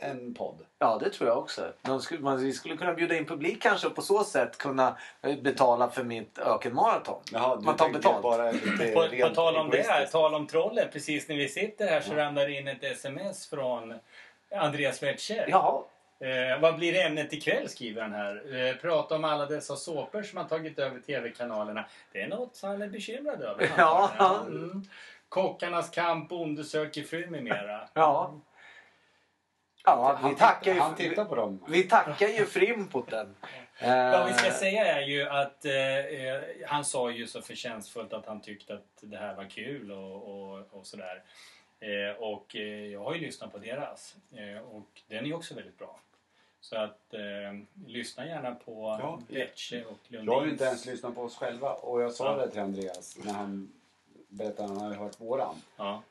[0.03, 0.59] en podd.
[0.79, 1.73] Ja, det tror jag också.
[1.83, 4.97] De skulle, man, vi skulle kunna bjuda in publik kanske och på så sätt kunna
[5.23, 7.23] eh, betala för mitt ökenmaraton.
[7.33, 8.23] Jaha, du Man tar betalt.
[8.23, 10.13] Bara lite På, på tal om det, egoistiskt.
[10.13, 10.89] tal om trollen.
[10.93, 12.17] Precis när vi sitter här så Ja.
[12.27, 13.95] ramlar det in ett sms från
[14.57, 15.45] Andreas Wetsche.
[15.49, 15.87] Ja,
[16.21, 18.55] Eh, vad blir ämnet ikväll skriver han här.
[18.69, 21.85] Eh, prata om alla dessa såpor som har tagit över tv-kanalerna.
[22.13, 23.71] Det är något han är bekymrad över.
[23.79, 24.11] Ja.
[24.47, 24.83] Mm.
[25.29, 27.81] Kockarnas kamp, Bonde söker fru med mera.
[27.95, 28.35] Ja.
[29.85, 31.65] Ja, vi han, tackar ju, han tittar på dem.
[31.69, 33.37] vi tackar ju för inputen.
[33.83, 38.13] Vad vi ska Eh, säga är ju att eh, eh, han sa ju så förtjänstfullt
[38.13, 41.23] att han tyckte att det här var kul och, och, och sådär.
[41.81, 45.79] Eh, och eh, jag har ju lyssnat på deras eh, och den är också väldigt
[45.79, 46.01] bra.
[46.61, 47.21] Så att eh,
[47.87, 49.21] lyssna gärna på Ja.
[49.29, 50.27] Lecce och Lundins.
[50.27, 52.45] Jag har ju inte ens lyssnat på oss själva och jag sa Ja.
[52.47, 53.73] det till Andreas när han
[54.29, 55.55] berättade att han hade hört våran.
[55.77, 56.03] Ja.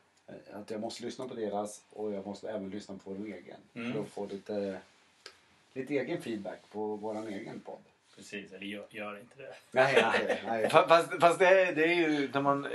[0.50, 3.56] Eh, Att jag måste lyssna på deras och jag måste även lyssna på vår egen.
[3.74, 3.92] Mm.
[3.92, 4.78] För att få lite,
[5.72, 7.78] lite egen feedback på våran egen podd.
[8.16, 9.54] Precis, eller gör, gör inte det.
[9.70, 10.66] Nej, nej, nej.
[10.66, 12.68] fa- Fast, fast det, är, det är ju när man...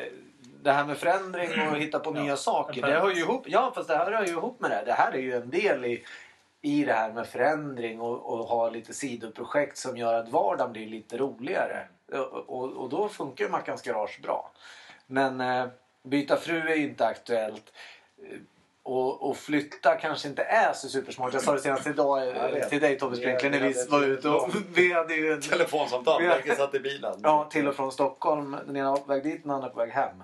[0.64, 2.82] Det här med förändring och hitta på Ja, nya saker.
[2.82, 4.84] Det hör ju ihop, ja, fast det här hör ju ihop med det.
[4.86, 6.04] Det här är ju en del i,
[6.62, 10.86] i det här med förändring och, och ha lite sidoprojekt som gör att vardagen blir
[10.88, 11.88] lite roligare.
[12.12, 14.52] Och, och, och då funkar ju Mackans Garage bra.
[15.08, 15.66] Men eh,
[16.10, 17.74] byta fru är ju inte aktuellt.
[18.24, 18.38] Eh,
[18.84, 21.34] Och, och flytta kanske inte är så supersmart.
[21.34, 24.30] Jag sa det senast idag Jag eh, till dig Tobbe Sprinkler när vi var ute
[24.30, 26.30] och vi hade ju en Telefonsamtal, Ja.
[26.36, 27.20] bägge satt i bilen.
[27.24, 28.58] Ja, till och från Stockholm.
[28.66, 30.24] Den ena var på väg dit, den andra på väg hem.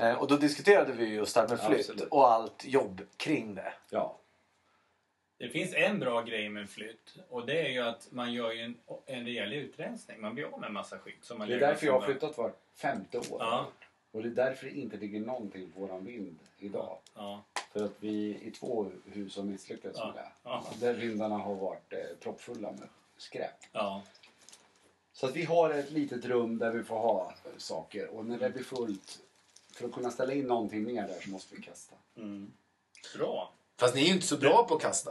[0.00, 2.08] Eh, och då diskuterade vi just det här med flytt Absolut.
[2.10, 3.72] och allt jobb kring det.
[3.90, 4.18] Ja.
[5.38, 8.60] Det finns en bra grej med flytt och det är ju att man gör ju
[8.62, 10.20] en, en rejäl utrensning.
[10.20, 11.18] Man blir av med en massa skit.
[11.24, 13.24] Som man Det är därför jag har flyttat vart femte år.
[13.38, 13.66] Ja,
[14.12, 16.98] Och det är därför det inte ligger någonting på våran vind idag.
[17.14, 20.28] ja, För att vi i två hus har misslyckats Ja, med det.
[20.42, 20.64] ja.
[20.80, 23.54] Där vindarna har varit eh, proppfulla med skräp.
[23.72, 24.02] ja.
[25.14, 28.50] Så att vi har ett litet rum där vi får ha saker och när det
[28.50, 29.20] blir fullt
[29.72, 31.96] för att kunna ställa in någonting mer där så måste vi kasta.
[32.16, 32.52] Mm.
[33.16, 33.52] Bra.
[33.76, 35.10] Fast ni är ju inte så bra på att kasta.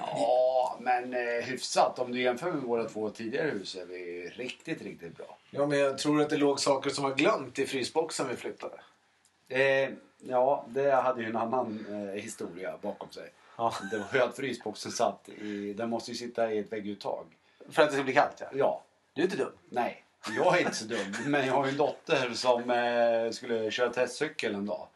[0.00, 1.98] Ja, men eh, hyfsat.
[1.98, 5.36] Om du jämför med våra två tidigare hus är vi riktigt, riktigt bra.
[5.50, 8.74] Ja, men jag tror att det låg saker som var glömt i frysboxen vi flyttade.
[9.48, 13.30] Eh, ja, det hade ju en annan eh, historia bakom sig.
[13.56, 13.74] Ja.
[13.90, 17.26] Det var ju att frysboxen satt i, den måste ju sitta i ett vägguttag.
[17.70, 18.46] För att det ska bli kallt, ja.
[18.52, 19.52] Ja, Du är inte dum.
[19.68, 20.04] nej.
[20.36, 23.90] Jag är inte så dum, men jag har ju en dotter som eh, skulle köra
[23.90, 24.86] testcykel en dag.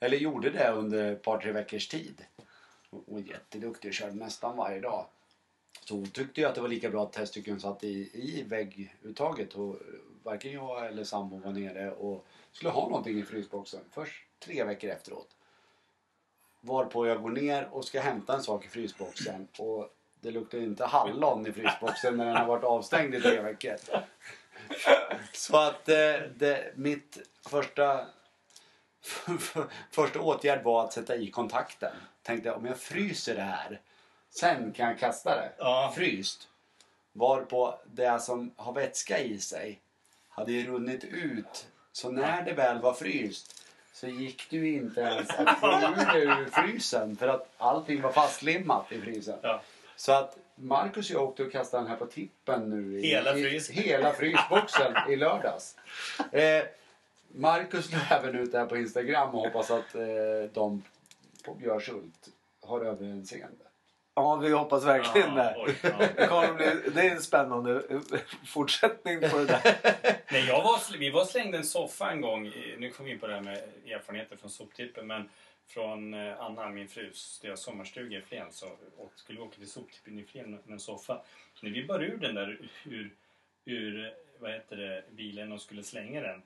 [0.00, 2.24] Eller gjorde det under ett par, tre veckors tid.
[2.90, 5.06] Och var jätteduktig och körde nästan varje dag.
[5.84, 9.54] Så hon tyckte ju att det var lika bra att testcykeln satt i, i vägguttaget.
[9.54, 9.76] Och
[10.22, 13.80] varken jag eller sambon var nere och skulle ha någonting i frysboxen.
[13.90, 15.36] Först tre veckor efteråt.
[16.60, 19.48] Varpå jag går ner och ska hämta en sak i frysboxen.
[19.58, 19.88] Och
[20.20, 23.76] det luktar inte hallon i frysboxen när den har varit avstängd i tre veckor.
[25.32, 28.06] Så att eh, det, mitt första,
[29.90, 31.92] första åtgärd var att sätta i kontakten.
[32.22, 33.80] Tänkte om jag fryser det här,
[34.30, 35.52] sen kan jag kasta det.
[35.58, 35.92] Ja.
[35.96, 36.48] Fryst.
[37.12, 39.80] Varpå det som har vätska i sig
[40.28, 41.66] hade ju runnit ut.
[41.92, 46.12] Så när det väl var fryst så gick det ju inte ens att få ur
[46.12, 49.38] det ur frysen för att allting var fastlimmat i frysen.
[49.42, 49.62] Ja.
[49.96, 52.98] Så att Marcus och jag åkte och kastade den här på tippen nu.
[52.98, 53.76] I, Hela i, frysen.
[53.76, 55.76] Hela frysboxen i lördags.
[56.32, 56.64] Eh,
[57.28, 60.02] Marcus la även ut det här på Instagram och hoppas att eh,
[60.52, 60.82] de
[61.42, 62.28] på Björshult
[62.62, 63.64] har överseende.
[64.14, 65.54] Ja, vi hoppas verkligen Ja, det.
[65.58, 66.08] oj, ja.
[66.16, 67.82] Det, kommer bli, det är en spännande
[68.46, 69.60] fortsättning på det där.
[70.32, 72.52] Nej, jag var, vi var slängde en soffa en gång.
[72.78, 75.06] Nu kom vi in på det här med erfarenheter från soptippen.
[75.06, 75.28] Men
[75.66, 78.46] från eh, Anna, min frus, deras sommarstuga i Flen.
[78.50, 81.22] Så och skulle vi åka till soptippen i Flen med en soffa.
[81.62, 83.14] När vi bar ur den där ur,
[83.64, 86.42] ur vad heter det, bilen och skulle slänga den.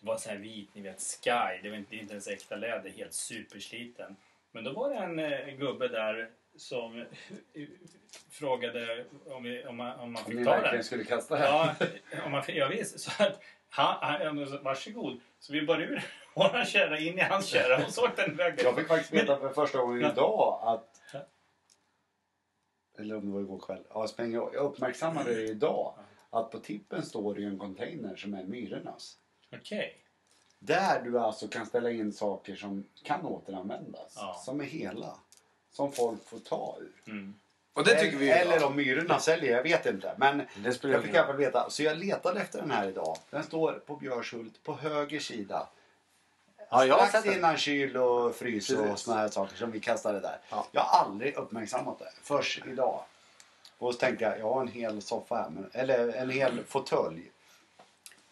[0.00, 1.62] Det var så här vit, ni vet, Sky.
[1.62, 4.16] Det var inte, inte ens äkta läder, helt supersliten.
[4.52, 7.04] Men då var det en eh, gubbe där som
[8.30, 10.84] frågade om, vi, om, man, om man Om fick ni ta den.
[10.84, 11.46] skulle kasta här.
[11.46, 11.74] Ja,
[12.24, 13.00] om man, ja visst.
[13.00, 15.20] Så att, han, han, varsågod.
[15.38, 18.54] Så vi bar ur våran kärra in i hans kärra och så åkte den iväg.
[18.64, 20.98] Jag fick faktiskt veta för första gången idag att...
[22.98, 23.82] Eller om det var igår kväll.
[23.88, 25.94] Ja, jag uppmärksammade det idag.
[26.30, 29.18] Att på tippen står det en container som är myrornas.
[29.52, 30.01] Okej.
[30.64, 34.12] Där du alltså kan ställa in saker som kan återanvändas.
[34.16, 34.42] Ja.
[34.44, 35.18] Som är hela.
[35.72, 37.12] Som folk får ta ur.
[37.12, 37.34] Mm.
[37.72, 38.68] Och det tycker vi är Eller bra.
[38.68, 40.14] om myrorna säljer, jag vet inte.
[40.18, 41.70] Men jag fick i alla fall veta.
[41.70, 43.16] Så jag letade efter den här idag.
[43.30, 45.68] Den står på Björshult på höger sida.
[46.70, 47.34] Ja, jag Strax den.
[47.34, 49.00] innan kyl och frys och Precis.
[49.00, 50.38] såna här saker som vi kastade där.
[50.50, 50.66] Ja.
[50.72, 53.04] Jag har aldrig uppmärksammat det först idag.
[53.78, 57.30] Och så tänkte jag, jag har en hel soffa här, men, eller en hel fåtölj.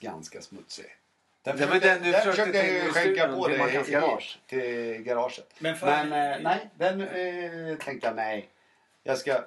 [0.01, 0.97] Ganska smutsig.
[1.43, 4.39] Den Det var den du försökte försökte jag skänka på Mackans i- garage.
[4.47, 5.55] till garaget.
[5.59, 8.49] Men för- Men eh, nej, den eh, tänkte jag nej.
[9.03, 9.45] Jag ska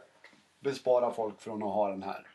[0.60, 2.28] bespara folk från att ha den här.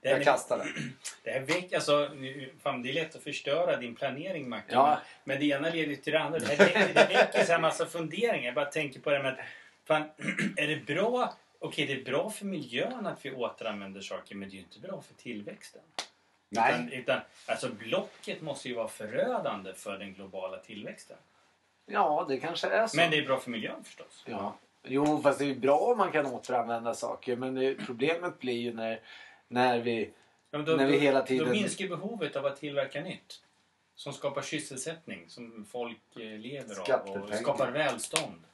[0.00, 0.68] Det Jag kastar den.
[1.24, 4.72] det här väck, alltså, nu- fan, det är lätt att förstöra din planering Macke.
[4.72, 5.00] Ja.
[5.24, 6.38] Men, det ena leder till det andra.
[6.38, 8.44] Det, här, väcker- det väcker så här massa funderingar.
[8.44, 9.38] Jag bara tänker på det med att,
[9.84, 10.02] fan,
[10.56, 11.34] är det bra?
[11.58, 14.78] Okej, det är bra för miljön att vi återanvänder saker men det är ju inte
[14.80, 15.82] bra för tillväxten.
[16.54, 16.72] Nej.
[16.74, 21.16] Utan, utan, alltså blocket måste ju vara förödande för den globala tillväxten.
[21.86, 22.96] Ja, det kanske är så.
[22.96, 24.22] Men det är bra för miljön förstås.
[24.26, 24.56] Ja.
[24.84, 27.36] Jo, fast det är bra om man kan återanvända saker.
[27.36, 29.00] Men det, problemet blir ju när,
[29.48, 30.12] när vi...
[30.50, 33.42] Ja, då, När vi hela tiden- då minskar behovet av att tillverka nytt.
[33.94, 38.44] Som skapar sysselsättning, som folk eh, lever av och skapar välstånd.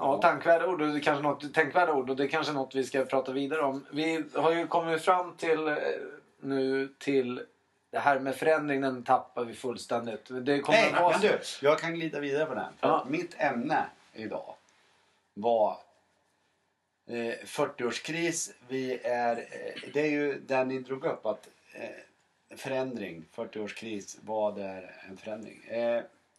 [0.00, 0.82] Ja, tankvärda ord.
[0.82, 2.10] Och kanske något, tänkvärda ord.
[2.10, 3.86] Och det är kanske något vi ska prata vidare om.
[3.92, 5.76] Vi har ju kommit fram till eh,
[6.40, 7.42] nu till
[7.90, 8.80] det här med förändring.
[8.80, 10.24] Den tappar vi fullständigt.
[10.28, 11.38] Det kommer Nej, att vara men du.
[11.62, 12.72] Jag kan glida vidare på den.
[12.80, 13.06] Ja.
[13.08, 14.54] mitt ämne idag
[15.34, 15.76] var
[17.08, 18.52] eh, 40-årskris.
[18.68, 19.36] Vi är...
[19.36, 25.16] Eh, det är ju den ni drog upp att eh, förändring, 40-årskris, vad är en
[25.16, 25.62] förändring?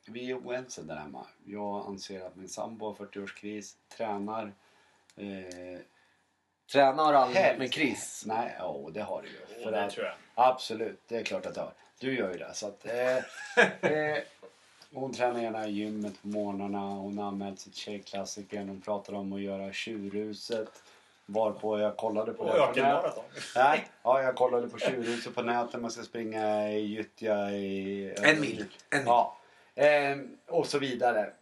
[0.08, 1.26] Vi är oense där hemma.
[1.46, 4.54] Jag anser att min sambo har 40-årskris, tränar.
[5.16, 5.80] Eh,
[6.72, 8.24] Träna har aldrig helst- med kris.
[8.28, 9.64] Nej, ja, det har du ju.
[9.64, 10.16] För det att- tror jag.
[10.36, 11.74] Absolut, det är klart att jag har.
[12.00, 12.54] Du gör ju det.
[12.54, 14.18] Så att, eh, eh,
[14.94, 16.80] hon tränar gärna i gymmet på morgnarna.
[16.80, 18.60] Hon har anmält sitt tjejklassiker.
[18.60, 20.84] Hon pratar om att göra tjurhuset.
[21.26, 23.16] Varpå jag kollade på Och det på nät.
[23.56, 25.82] Nej, ja, jag kollade på tjurhuset på nätet.
[25.82, 28.14] Man ska springa i gyttja i...
[28.24, 28.66] En mil.
[28.90, 29.06] En mil.
[29.06, 29.38] Ja.
[29.76, 31.34] Eh, och så vidare.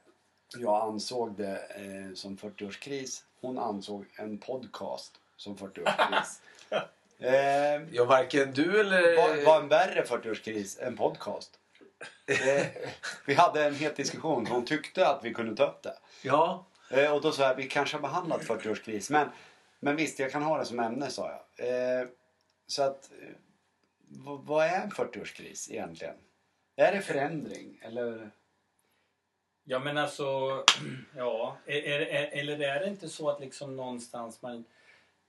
[0.58, 3.24] Jag ansåg det eh, som 40-årskris.
[3.42, 6.42] Hon ansåg en podcast som 40-årskris.
[7.20, 9.16] eh, Ja, varken du eller...
[9.18, 11.60] vad var en värre 40-årskris än podcast?
[12.28, 12.66] Eh,
[13.26, 14.48] vi hade en het diskussion.
[14.48, 15.98] Hon tyckte att vi kunde ta upp det.
[16.22, 16.66] Ja.
[16.90, 19.12] Eh, och då sa jag vi kanske har behandlat 40-årskris.
[19.12, 19.30] Men,
[19.80, 21.68] men visst, jag kan ha det som ämne sa jag.
[21.68, 22.08] Eh,
[22.68, 23.36] så att, eh,
[24.46, 26.16] vad är en 40-årskris egentligen?
[26.80, 28.32] Är det förändring eller?
[29.64, 30.24] Ja men alltså,
[31.16, 31.58] ja.
[31.66, 34.64] Är, är, är, eller är det inte så att liksom någonstans man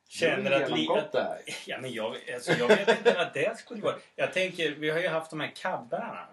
[0.09, 0.79] känner Du har att...
[0.79, 3.97] li- att ja, men jag, alltså, jag vet inte vad det skulle vara.
[4.17, 6.27] Jag tänker, vi har ju haft de här cabbarna,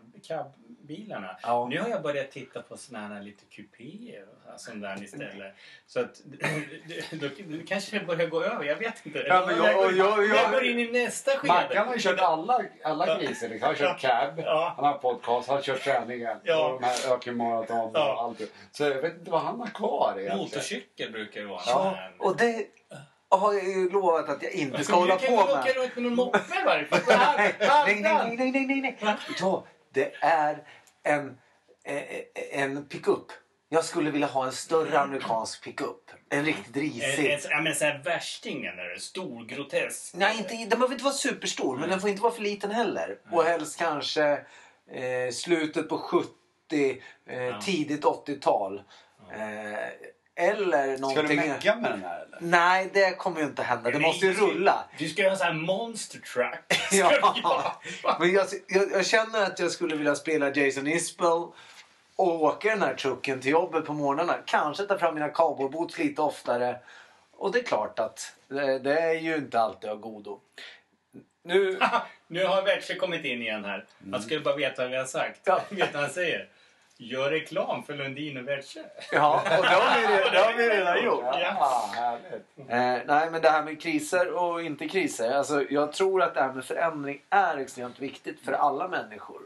[0.87, 1.37] cabbilarna.
[1.43, 1.67] Ja.
[1.69, 5.53] Nu har jag börjat titta på såna här lite kupéer och sånt där istället.
[5.87, 6.21] Så att
[7.11, 9.19] då, då kanske det börjar gå över, jag vet inte.
[9.19, 11.53] Ja, men jag- går, jag- jag- jag går in i nästa skede.
[11.53, 13.49] Mackan har ju kört alla, alla kriser.
[13.49, 14.73] Han har kört cab, Ja.
[14.75, 16.37] han har podcast, han har kört träningen.
[16.43, 16.67] Ja.
[16.67, 18.23] Och de här ökenmaraton och Ja.
[18.39, 18.51] allt.
[18.71, 20.37] Så jag vet inte vad han har kvar egentligen.
[20.37, 22.65] Motorcykel brukar ju vara Ja, och det
[23.29, 25.63] har jag ju lovat att jag inte ska hålla Du kan på väl med.
[25.63, 26.99] åka runt med någon moppe i varje fall?
[27.07, 29.17] nej, nej, nej, nej, nej, nej, nej.
[29.39, 29.65] Ja,
[29.97, 30.63] det är
[31.03, 31.37] en,
[31.83, 32.03] eh,
[32.51, 33.25] en pickup.
[33.69, 36.11] Jag skulle vilja ha en större amerikansk pickup.
[36.29, 37.39] En riktigt En, risig.
[37.51, 38.99] en, men så här värstingen är det.
[38.99, 40.13] Stor, grotesk.
[40.15, 43.19] Nej, inte, den behöver inte vara superstor, men den får inte vara för liten heller.
[43.31, 44.23] Och helst kanske
[44.91, 47.61] eh, slutet på 70, eh, Ja.
[47.61, 48.81] tidigt 80-tal.
[49.31, 49.73] Eh,
[50.39, 51.27] eller Ska någonting...
[51.41, 52.37] du mecka med den här eller?
[52.41, 53.91] Nej, det kommer ju inte hända.
[53.91, 54.85] Det måste ju ska- rulla.
[54.97, 56.19] Du ska göra en sån här monster.
[56.23, 56.39] Ska
[56.91, 57.81] du Ja.
[58.19, 61.45] Men jag, jag, jag känner att jag skulle vilja spela Jason Isbell
[62.15, 64.35] och åka den här trucken till jobbet på morgnarna.
[64.45, 66.79] Kanske ta fram mina cowboyboots lite oftare.
[67.37, 70.39] Och det är klart att det, det är ju inte alltid av godo.
[71.43, 71.79] Nu...
[72.29, 73.85] Nu har Wertze kommit in igen här.
[74.11, 75.41] Han skulle bara veta vad vi har sagt.
[75.43, 75.61] Ja.
[75.69, 76.47] Vet du vad han säger?
[76.99, 78.85] Gör reklam för Lundin och Wertze.
[79.11, 81.23] Ja, och det har vi, det har vi redan gjort.
[81.23, 82.47] Ja, härligt.
[82.57, 85.31] Eh, nej, men det här med kriser och inte kriser.
[85.31, 89.41] Alltså, jag tror att det här med förändring är extremt viktigt för alla människor.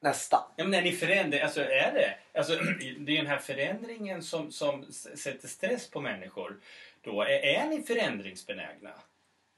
[0.00, 0.42] Nästan.
[0.56, 2.38] Ja, men är ni förändring, alltså är det?
[2.38, 2.52] Alltså,
[2.98, 6.56] det är den här förändringen som, som sätter stress på människor.
[7.00, 8.90] Då är, är ni förändringsbenägna?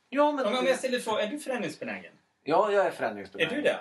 [0.09, 0.47] Ja, men...
[0.47, 2.13] Om jag ställer frågan, är du förändringsbenägen?
[2.45, 3.55] Ja, jag är Är förändringsbenägen.
[3.55, 3.79] du det?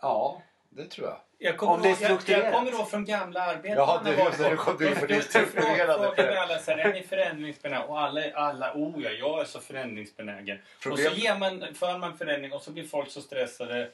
[0.00, 1.18] Ja, det tror jag.
[1.38, 3.76] Jag kommer, Om det är jag, jag kommer då från gamla arbeten.
[3.76, 5.92] Jaha, det, du kom in på det strukturerade.
[5.98, 7.84] Frågar vi alla så här, är ni förändringsbenägna?
[7.84, 10.58] Och alla, alla, oh ja, jag är så förändringsbenägen.
[10.82, 13.90] Problem- Och så ger man, för man förändring och så blir folk så stressade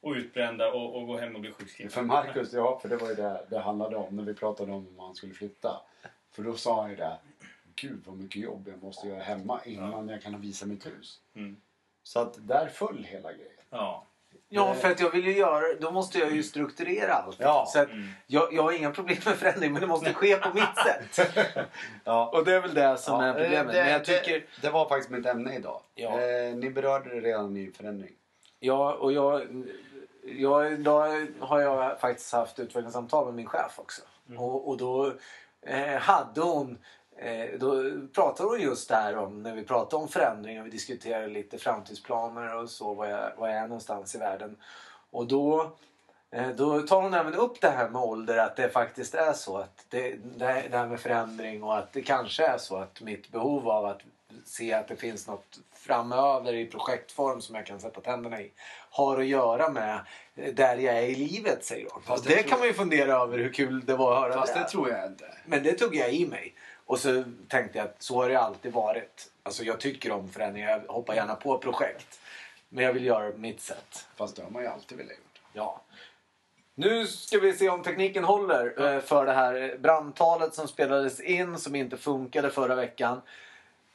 [0.00, 1.90] och utbrända och, och går hem och blir sjukskrivna.
[1.90, 4.86] För Marcus, ja, för det var ju det det handlade om när vi pratade om
[4.88, 5.80] om han skulle flytta.
[6.32, 7.16] För då sa han ju det.
[7.74, 11.20] Gud vad mycket jobb jag måste göra hemma innan jag kan visa mitt hus.
[11.34, 11.56] Mm.
[12.02, 13.52] Så att där föll hela grejen.
[13.70, 14.06] Ja.
[14.56, 17.36] Ja, för att jag vill ju göra Då måste jag ju strukturera allt.
[17.38, 17.66] Ja.
[17.68, 18.08] Så att Mm.
[18.26, 20.76] jag, jag har inga problem med förändring, men det måste ske på mitt
[21.16, 21.34] sätt.
[22.04, 22.30] Ja.
[22.34, 23.74] Och det är väl det som är problemet.
[23.74, 24.32] Det, men jag tycker...
[24.32, 25.80] det, det var faktiskt mitt ämne idag.
[25.94, 26.20] Ja.
[26.20, 28.12] Eh, ni berörde det redan i förändring.
[28.60, 29.42] Ja, och jag,
[30.24, 34.02] jag, idag har jag faktiskt haft utvecklingssamtal med min chef också.
[34.38, 35.12] Och, och då
[35.66, 36.76] eh, hade hon eh,
[37.58, 40.62] då pratade hon just där om när vi pratade om förändringar.
[40.62, 42.94] Vi diskuterade lite framtidsplaner och så.
[42.94, 44.56] Var jag, var jag är någonstans i världen.
[45.10, 45.72] Och då,
[46.30, 48.38] eh, då tar hon även upp det här med ålder.
[48.38, 50.16] Att det faktiskt är så att det,
[50.68, 54.00] det här med förändring och att det kanske är så att mitt behov av att
[54.44, 58.52] se att det finns något framöver i projektform som jag kan sätta tänderna i
[58.90, 60.00] har att göra med
[60.54, 62.02] där jag är i livet säger hon.
[62.02, 64.54] Fast det det kan man ju fundera över hur kul det var att höra Fast
[64.54, 64.60] det.
[64.60, 65.24] det tror jag inte.
[65.44, 66.54] Men det tog jag i mig.
[66.86, 69.30] Och så tänkte jag att så har det alltid varit.
[69.42, 70.82] Alltså jag tycker om förändringar.
[70.86, 72.20] Jag hoppar gärna på projekt.
[72.68, 74.06] Men jag vill göra det på mitt sätt.
[74.16, 75.40] Fast det har man ju alltid velat gjort.
[75.52, 75.80] Ja.
[76.74, 81.58] Nu ska vi se om tekniken håller eh, för det här brandtalet som spelades in
[81.58, 83.20] som inte funkade förra veckan.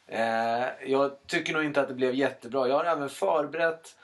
[0.07, 2.67] Eh, Jag tycker nog inte att det blev jättebra.
[2.67, 3.95] Jag har även förberett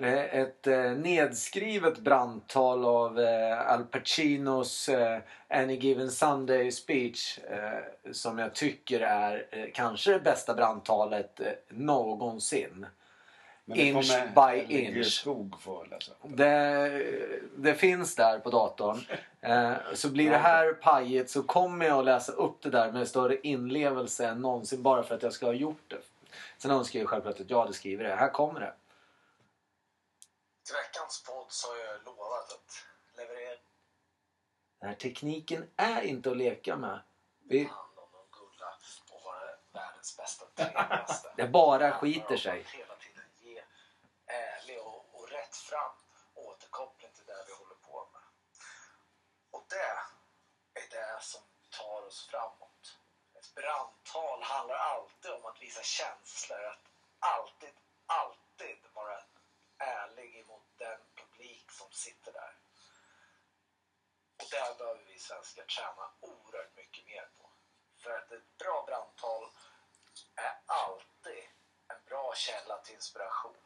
[0.00, 5.18] ett eh, nedskrivet brandtal av eh, Al Pacinos eh,
[5.48, 11.46] Any Given Sunday speech eh, som jag tycker är eh, kanske det bästa brandtalet eh,
[11.68, 12.86] någonsin.
[13.74, 15.26] Inch by inch.
[15.90, 16.12] Läsa.
[16.22, 17.04] Det,
[17.56, 18.98] det finns där på datorn.
[19.44, 23.08] Eh, så blir det här pajigt så kommer jag att läsa upp det där med
[23.08, 25.96] större inlevelse än någonsin bara för att jag ska ha gjort det.
[26.58, 28.14] Sen önskar jag självklart att jag hade skrivit det.
[28.14, 28.72] Här kommer det.
[30.64, 32.84] Till veckans podd så har jag lovat att
[33.16, 33.58] leverera
[34.80, 37.02] Den här tekniken är inte att leka med.
[37.48, 38.78] Vi, hand om de gulla
[39.10, 41.32] och vara världens bästa, trevligaste.
[41.36, 42.62] det bara skiter sig.
[42.62, 43.62] Hela tiden ge
[44.26, 45.92] ärlig och, och rätt fram
[46.34, 48.22] återkoppling till det vi håller på med.
[49.50, 49.92] Och det
[50.80, 51.40] är det som
[51.70, 52.98] tar oss framåt.
[53.34, 56.64] Ett brandtal handlar alltid om att visa känslor.
[56.64, 56.92] Att
[58.06, 59.18] alltid vara
[59.78, 62.54] ärlig emot den publik som sitter där.
[64.40, 67.50] Och det behöver vi svenskar träna oerhört mycket mer på.
[68.02, 69.44] För att ett bra brandtal
[70.34, 71.44] är alltid
[71.88, 73.56] en bra källa till inspiration.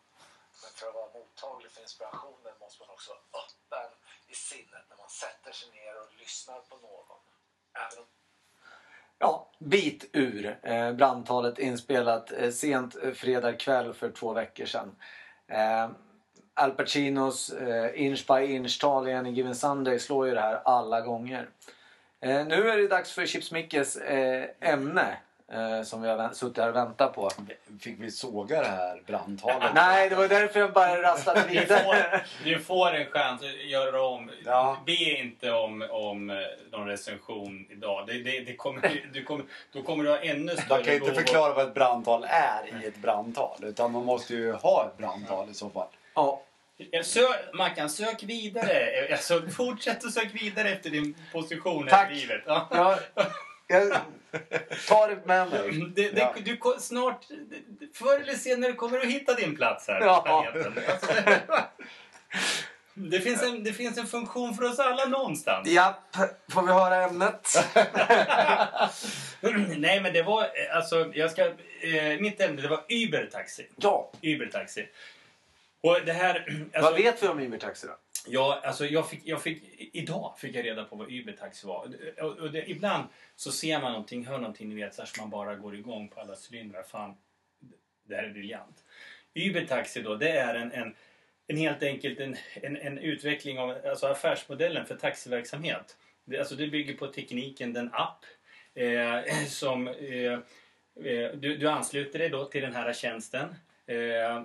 [0.62, 3.90] Men för att vara mottaglig för inspirationen måste man också vara öppen
[4.26, 7.20] i sinnet när man sätter sig ner och lyssnar på någon.
[7.72, 8.06] Även om
[9.18, 14.96] Ja, bit ur eh, brandtalet inspelat eh, sent eh, fredag kväll för två veckor sedan.
[15.48, 15.90] Eh,
[16.58, 21.00] Al Pacinos eh, inch by inch-tal i Any Given Sunday slår ju det här alla
[21.00, 21.48] gånger.
[22.20, 25.16] Eh, nu är det dags för Chips Mickes eh, ämne
[25.52, 27.30] eh, som vi har suttit här och väntat på.
[27.80, 29.70] Fick vi såga det här brandtalet?
[29.74, 31.80] Nej, det var därför jag bara rasslade Du vidare.
[31.80, 34.30] får, du får en chans att göra om.
[34.44, 34.76] Ja.
[34.86, 36.36] Be inte om, om eh,
[36.72, 38.06] någon recension idag.
[38.06, 41.14] Det, det, det kommer, du kommer, då kommer du ha ännu större Man kan inte
[41.14, 43.56] förklara vad ett brandtal är i ett brandtal.
[43.62, 45.88] Utan man måste ju ha ett brandtal i så fall.
[46.16, 46.42] Ja,
[46.90, 49.08] Ja, Sök, Mackan, sök vidare.
[49.12, 52.10] Alltså, fortsätt att sök vidare efter din position Tack.
[52.12, 52.42] i livet.
[52.46, 52.68] Ja.
[52.70, 52.98] jag,
[53.66, 53.92] jag
[54.88, 55.72] tar det med mig.
[55.96, 56.34] Det, det, Ja.
[56.44, 57.24] du, snart,
[57.94, 60.16] förr eller senare kommer du att hitta din plats här Ja.
[60.16, 60.82] på planeten.
[60.90, 61.12] Alltså,
[62.94, 65.68] det, finns en, det finns en funktion för oss alla någonstans.
[65.68, 66.16] Japp,
[66.52, 67.48] får vi höra ämnet?
[69.78, 71.44] Nej, men det var eh, alltså, jag ska,
[71.80, 73.66] eh, mitt ämne det var Uber-taxi.
[73.76, 74.86] Ja, Uber-taxi.
[75.86, 76.46] Och det här...
[76.74, 77.96] Alltså, vad vet vi om Uber-taxi då?
[78.28, 79.62] Ja, alltså jag fick, jag fick,
[79.92, 81.88] idag fick jag reda på vad Uber-taxi var.
[82.20, 83.04] Och, och det, ibland
[83.36, 86.34] så ser man någonting, hör någonting, ni vet, så man bara går igång på alla
[86.50, 86.82] cylindrar.
[86.82, 87.14] Fan,
[88.08, 88.84] det här är briljant.
[89.34, 90.94] Uber-taxi då, det är en, en,
[91.46, 95.96] en helt enkelt en, en, en utveckling av alltså affärsmodellen för taxiverksamhet.
[96.24, 98.24] Det, alltså det bygger på tekniken, den app
[98.74, 100.32] eh, som eh,
[101.04, 103.54] eh, du, du ansluter dig då till den här tjänsten.
[103.86, 104.42] Eh,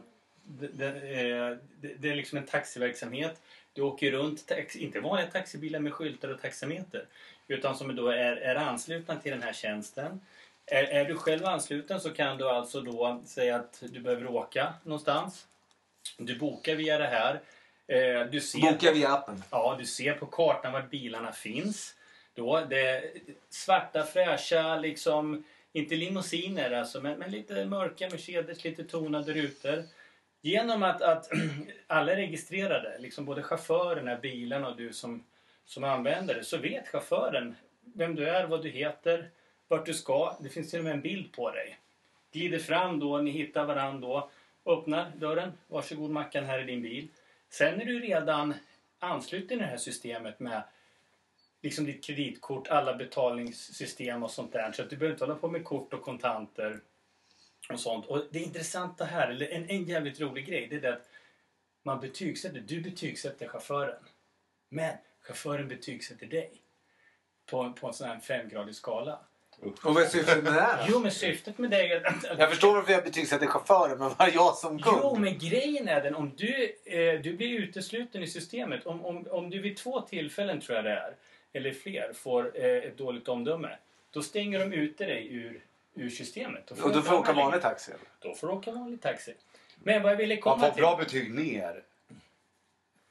[0.60, 3.42] det, det, eh, det, det är liksom en taxiverksamhet.
[3.74, 7.06] Du åker runt, tax, inte vanliga taxibilar med skyltar och taxameter.
[7.48, 10.22] Utan som då är, är anslutna till den här tjänsten.
[10.66, 14.74] Är, är du själv ansluten så kan du alltså då säga att du behöver åka
[14.84, 15.48] någonstans.
[16.18, 17.42] Du bokar via det här.
[17.88, 19.44] Eh, du ser Boka via appen.
[19.50, 21.96] Ja, du ser på kartan var bilarna finns.
[22.36, 23.12] Då, det är
[23.50, 25.44] svarta, fräscha, liksom,
[25.74, 29.84] inte limousiner alltså, men, men lite mörka Mercedes, lite tonade rutor.
[30.42, 31.30] Genom att, att
[31.88, 35.24] alla är registrerade, liksom både chaufförerna, bilen och du som,
[35.66, 37.56] som använder det, så vet chauffören
[37.96, 39.30] vem du är, vad du heter,
[39.68, 40.38] vart du ska.
[40.40, 41.80] Det finns till och med en bild på dig.
[42.32, 44.30] Glider fram då, ni hittar varandra då,
[44.66, 47.08] öppnar dörren, varsågod Mackan, här är din bil.
[47.50, 48.54] Sen är du redan
[49.00, 50.64] ansluten i det här systemet med
[51.62, 54.72] liksom ditt kreditkort, alla betalningssystem och sånt där.
[54.72, 56.80] Så att du behöver inte hålla på med kort och kontanter
[57.74, 58.06] och sånt.
[58.06, 61.10] Och det intressanta här, eller en, en jävligt rolig grej, det är det att
[61.84, 64.04] man betygsätter, du betygsätter chauffören.
[64.70, 66.52] Men chauffören betygsätter dig
[67.46, 69.20] på, på en sån här femgradig skala.
[69.62, 70.86] Och vad är syftet med det här?
[70.90, 72.40] Jo, men syftet med det är att...
[72.40, 75.00] Jag förstår varför jag betygsätter chauffören, men var jag som kund?
[75.02, 78.86] Jo, men grejen är den om du, eh, du blir utesluten i systemet.
[78.86, 81.16] Om, om, om du vid två tillfällen, tror jag det är,
[81.54, 83.78] eller fler, får eh, ett dåligt omdöme.
[84.12, 85.62] Då stänger de ute dig ur,
[85.96, 86.70] ur systemet.
[86.70, 87.92] får Och du då får jag åka vanlig taxi?
[88.20, 89.34] Då får du åka vanlig taxi.
[89.84, 90.82] Men vad jag ville komma Man får till...
[90.82, 91.84] bra betyg ner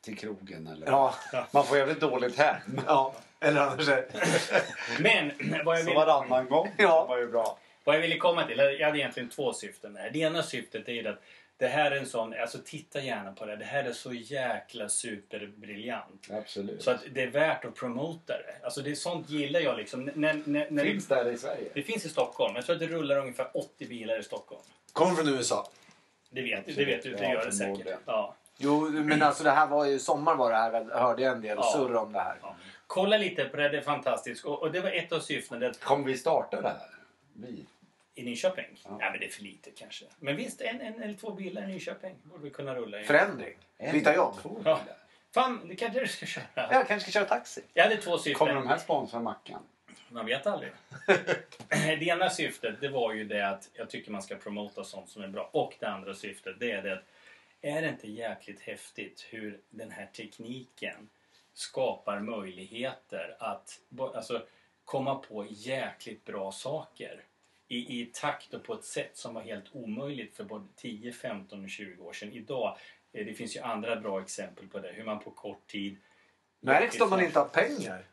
[0.00, 0.86] till krogen eller?
[0.86, 1.14] Ja.
[1.52, 2.80] Man får jävligt dåligt hem.
[2.86, 3.14] ja.
[3.40, 3.88] Eller annars
[5.00, 5.32] Men
[5.64, 5.94] vad jag Så vill...
[5.94, 7.06] varannan gång Ja.
[7.06, 7.58] var ju bra.
[7.84, 10.10] Vad jag ville komma till, jag hade egentligen två syften med det.
[10.10, 11.22] Det ena syftet är ju att
[11.60, 13.56] det här är en sån, alltså titta gärna på det.
[13.56, 16.28] Det här är så jäkla superbriljant.
[16.32, 16.82] Absolut.
[16.82, 18.64] Så att det är värt att promota det.
[18.64, 20.04] Alltså det är sånt gillar jag liksom.
[20.14, 21.68] När, när, när Finns det här i Sverige?
[21.74, 22.56] det finns i Stockholm.
[22.56, 24.62] Jag tror att det rullar ungefär 80 bilar i Stockholm.
[24.92, 25.68] Kommer från USA.
[26.30, 27.58] Det vet, det vet du, det Ja, gör det säkert.
[27.58, 27.98] förmodligen.
[28.06, 28.34] Ja.
[28.58, 31.00] Jo, men alltså det här var ju sommar var det här.
[31.00, 31.72] Hörde jag en del Ja.
[31.76, 32.36] surr om det här.
[32.42, 32.56] Ja.
[32.86, 34.44] Kolla lite på det, det är fantastiskt.
[34.44, 35.60] Och, och det var ett av syftena.
[35.60, 36.76] Det Kommer vi starta det här?
[37.34, 37.66] Vi?
[38.14, 38.80] I Nyköping?
[38.84, 38.96] Ja.
[39.00, 39.10] Ja.
[39.10, 40.04] men det är för lite kanske.
[40.18, 43.04] Men visst, en, en eller två bilar i Nyköping borde vi kunna rulla i.
[43.04, 43.58] Förändring.
[43.92, 44.34] Byta jobb.
[44.64, 44.80] Ja.
[45.34, 46.44] Fan, det kanske du ska köra.
[46.54, 47.62] Jag kanske ska köra taxi.
[47.74, 48.34] Jag hade två syften.
[48.38, 49.62] Kommer de här sponsra Mackan?
[50.08, 50.72] Man vet aldrig.
[51.68, 55.22] det ena syftet det var ju det att jag tycker man ska promota sånt som
[55.22, 55.50] är bra.
[55.52, 57.04] Och det andra syftet det är det att
[57.62, 61.08] är det inte jäkligt häftigt hur den här tekniken
[61.52, 63.80] skapar möjligheter att
[64.14, 64.46] alltså,
[64.84, 67.24] komma på jäkligt bra saker
[67.70, 71.64] i, i takt och på ett sätt som var helt omöjligt för både 10, 15
[71.64, 72.32] och 20 år sedan.
[72.32, 72.76] Idag,
[73.12, 75.96] eh, det finns ju andra bra exempel på det, hur man på kort tid
[76.60, 78.04] Märks det om man inte har pengar?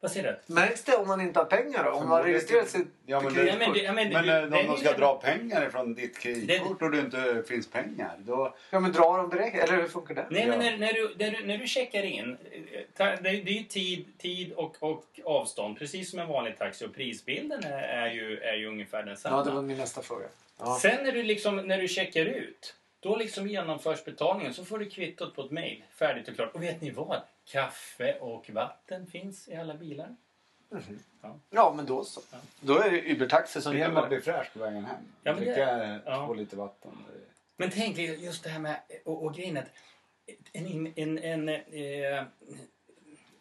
[0.00, 0.54] Vad säger du?
[0.54, 1.90] Märks det om man inte har pengar då?
[1.90, 3.58] Om man registrerar sitt Ja, men, kreditkort?
[3.60, 6.18] men det- ja, men men du- eh, om är de ska dra pengar från ditt
[6.18, 8.54] kreditkort och det inte finns pengar, då...
[8.70, 9.56] Ja men drar de direkt?
[9.68, 10.26] Eller hur funkar det?
[10.30, 10.48] Nej, Ja.
[10.48, 12.36] men när, när, du, när, du, när du checkar in,
[12.98, 16.84] eh, det, är ju tid, tid och, och avstånd, precis som en vanlig taxi.
[16.86, 19.36] Och prisbilden är, är, ju, är ju ungefär densamma.
[19.36, 20.26] Ja, det var min nästa fråga.
[20.58, 20.78] Ja.
[20.82, 24.54] Sen när du, liksom, när du checkar ut, då liksom genomförs betalningen.
[24.54, 26.54] Så får du kvittot på ett mejl, färdigt och klart.
[26.54, 27.20] Och vet ni vad?
[27.50, 30.16] Kaffe och vatten finns i alla bilar.
[31.50, 32.20] ja, men då så.
[32.60, 34.08] Då är det Uber-taxi som gäller.
[34.08, 34.96] blir fräsch på vägen hem.
[35.22, 36.26] Ja, men det- Dricka ja.
[36.26, 36.90] två liter vatten.
[37.56, 39.70] Men tänk just det här med, och, och grejen att
[40.52, 42.24] en, en, en, eh,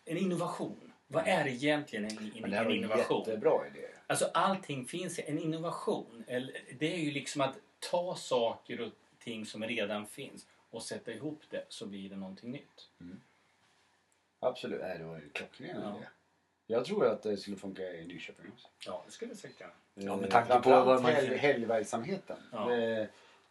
[0.06, 0.94] en innovation.
[1.08, 3.20] Vad är egentligen en, Men en, det här en var en innovation?
[3.28, 3.88] jättebra idé.
[4.08, 6.24] Alltså allting finns i en innovation.
[6.28, 7.56] Eller, det är ju liksom att
[7.92, 12.52] ta saker och ting som redan finns och sätta ihop det så blir det någonting
[12.52, 12.90] nytt.
[14.40, 14.82] Absolut.
[14.82, 15.96] Nej, det var ju klockren Ja.
[15.98, 16.08] idé.
[16.70, 18.68] Jag tror att det skulle funka i Nyköping också.
[18.86, 19.72] Ja, det skulle det säkert göra.
[19.94, 22.38] Ja, med Eh, tanke på vad man- helg, helgverksamheten.
[22.52, 22.66] Ja.
[22.66, 23.08] Det,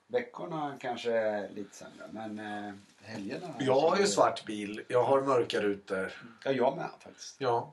[0.07, 2.74] veckorna kanske är lite sämre, men eh,
[3.05, 3.55] helgerna...
[3.61, 4.82] Jag har ju svart bil.
[4.89, 6.12] Jag har mörka rutor.
[6.45, 7.41] Ja, jag med faktiskt.
[7.41, 7.72] Ja.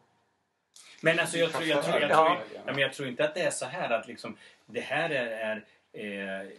[1.01, 2.25] Men alltså jag tror, jag, tror, jag, Ja.
[2.25, 5.09] tror, ja, men jag tror inte att det är så här att liksom, det här
[5.09, 6.49] är, är eh,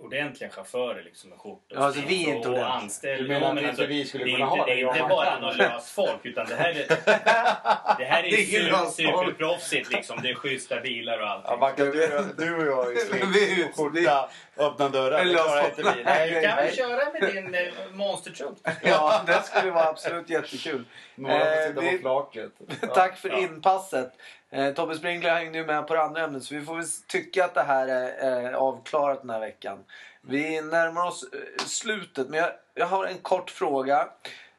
[0.00, 2.66] ordentliga chaufförer liksom med skjortor Ja, alltså, vi är inte och, och ordentliga.
[2.66, 3.22] anställda.
[3.22, 4.80] Du menar Ja, att men inte vi skulle det är kunna inte, ha det det,
[4.80, 6.86] är inte bara har- någon lös folk utan det här är,
[7.98, 10.18] det här är Det är superproffsigt liksom.
[10.22, 11.50] Det är schyssta bilar och allting.
[11.50, 15.10] Ja, Mackan, du, du och jag i Vi- slips och skjorta, öppna dörrar.
[15.10, 15.98] Det Eller klarar så- inte vi.
[15.98, 17.60] Du Nej, kan väl köra med din eh,
[17.92, 18.58] monstertruck?
[18.82, 20.84] ja, det skulle vara absolut jättekul.
[21.14, 22.50] Några får Eh, sitta vi- på flaket.
[22.94, 23.38] Tack för Ja.
[23.38, 24.12] inpasset.
[24.50, 27.44] Eh, Tobbe Sprinkler hängde ju med på det andra ämnet så vi får väl tycka
[27.44, 29.84] att det här är eh, avklarat den här veckan.
[30.20, 34.08] Vi närmar oss eh, slutet men jag, jag har en kort fråga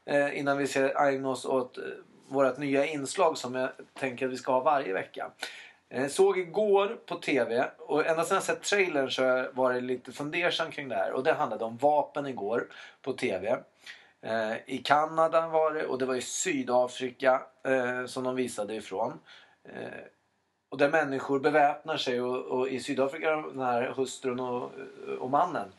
[0.05, 1.83] eh, innan vi ska ägna oss åt eh,
[2.27, 3.69] vårt nya inslag som jag
[3.99, 5.31] tänker att vi ska ha varje vecka.
[5.89, 9.83] Eh, såg igår på TV och ända sedan jag sett trailern så har jag varit
[9.83, 12.67] lite fundersam kring det här och det handlade om vapen igår
[13.01, 13.57] på TV.
[14.21, 19.19] Eh, I Kanada var det och det var i Sydafrika eh, som de visade ifrån.
[19.64, 20.03] Eh,
[20.70, 24.72] och där människor beväpnar sig och, och i Sydafrika den här hustrun och,
[25.20, 25.72] och mannen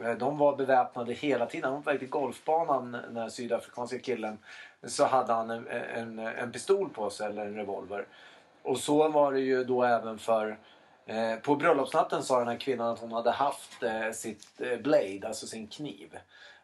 [0.00, 1.64] eh, de var beväpnade hela tiden.
[1.64, 4.38] Han var på väg till golfbanan den här sydafrikanska killen
[4.82, 8.06] så hade han en, en, en pistol på sig eller en revolver.
[8.62, 10.58] Och så var det ju då även för
[11.06, 15.20] eh, på bröllopsnatten sa den här kvinnan att hon hade haft eh, sitt eh, blade,
[15.26, 16.18] alltså sin kniv.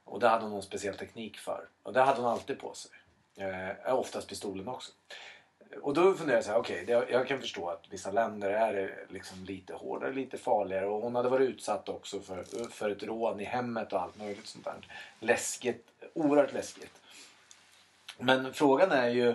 [0.05, 1.65] Och det hade hon någon speciell teknik för.
[1.83, 2.91] Och det hade hon alltid på sig.
[3.37, 4.93] Eh, oftast pistolen också.
[5.83, 8.83] Och då funderar jag så här, okej, okay, jag kan förstå att vissa länder är
[8.83, 10.87] eh, liksom lite hårdare, lite farligare.
[10.87, 14.47] Och hon hade varit utsatt också för, för ett rån i hemmet och allt möjligt
[14.47, 14.75] sånt där.
[15.21, 17.01] Läskigt, oerhört läskigt.
[18.19, 19.35] Men frågan är ju,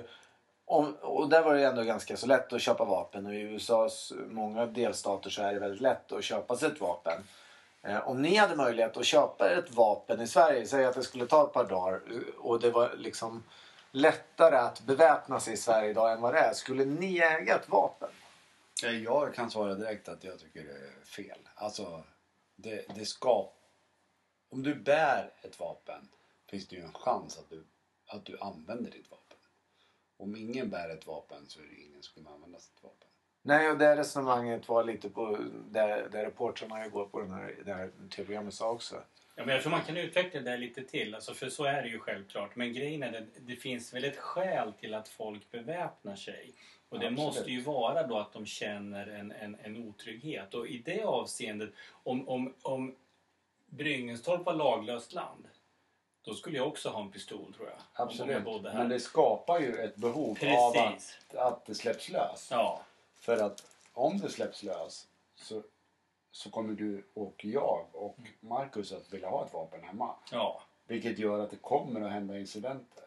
[0.65, 3.25] om, och där var det ändå ganska så lätt att köpa vapen.
[3.25, 7.23] Och i USAs många delstater så är det väldigt lätt att köpa sig ett vapen.
[7.83, 11.25] Eh, om ni hade möjlighet att köpa ett vapen i Sverige, säg att det skulle
[11.25, 13.43] ta ett par dagar eh, och det var liksom
[13.91, 16.53] lättare att beväpna sig i Sverige idag än vad det är.
[16.53, 18.09] Skulle ni äga ett vapen?
[18.83, 21.39] Ja, Jag kan svara direkt att jag tycker det är fel.
[21.55, 22.03] Alltså,
[22.55, 23.49] det, det ska...
[24.51, 26.09] Om du bär ett vapen
[26.49, 27.63] finns det ju en chans att du,
[28.07, 29.37] att du använder ditt vapen.
[30.17, 33.07] Om ingen bär ett vapen så är det ingen som kommer använda sitt vapen.
[33.41, 35.37] Nej, och det resonemanget var lite på
[35.69, 38.95] där reportrarna igår på den här, det här tv-programmet sa också.
[39.39, 41.87] Ja, men jag tror man kan utveckla det lite till, alltså, för så är det
[41.89, 42.55] ju självklart.
[42.55, 46.53] Men grejen är att det finns väl ett skäl till att folk beväpnar sig.
[46.89, 47.25] Och det Absolut.
[47.25, 50.53] måste ju vara då att de känner en, en, en otrygghet.
[50.53, 51.69] Och i det avseendet,
[52.03, 52.95] om, om, om
[53.65, 55.47] Bryngestorp var laglöst land,
[56.21, 58.05] då skulle jag också ha en pistol tror jag.
[58.71, 58.77] Här.
[58.77, 61.17] Men det skapar ju ett behov av Precis.
[61.29, 62.47] att, att det släpps lös.
[62.51, 62.81] Ja,
[63.19, 63.63] För att
[63.93, 65.63] om det släpps lös så,
[66.31, 70.15] så kommer du och jag och Marcus att vilja ha ett vapen hemma.
[70.31, 70.61] ja.
[70.87, 73.03] Vilket gör att det kommer att hända incidenter.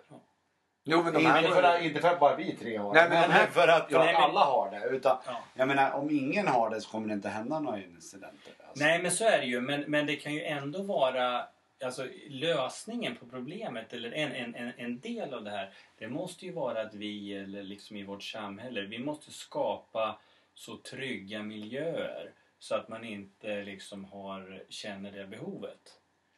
[0.85, 3.03] Jo, men de Inte här för, att, inte för att bara vi tre har Nej,
[3.03, 4.89] det, men men, för att Ja, nej, men- alla har det.
[4.97, 5.43] Utan, Ja.
[5.55, 8.53] Jag menar, om ingen har det så kommer det inte hända några incidenter.
[8.69, 8.85] Alltså.
[8.85, 9.61] Nej, men så är det ju.
[9.61, 11.45] Men, men det kan ju ändå vara...
[11.85, 16.47] Alltså lösningen på problemet, eller en, en, en, en del av det här, det måste
[16.47, 20.19] ju vara att vi, eller liksom i vårt samhälle, vi måste skapa
[20.55, 22.31] så trygga miljöer
[22.63, 25.79] så att man inte liksom har, känner det behovet.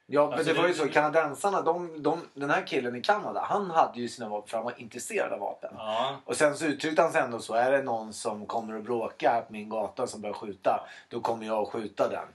[0.06, 0.88] Ja, men Alltså, det var ju så.
[0.88, 4.64] Kanadensarna, de, de, den här killen i Kanada, han hade ju sina vapen för han
[4.64, 5.70] var intresserad av vapen.
[5.76, 7.54] Ja, Och sen så uttryckte han sig ändå så.
[7.54, 10.88] Är det någon som kommer att bråka här på min gata som börjar skjuta.
[11.08, 12.28] Då kommer jag att skjuta den.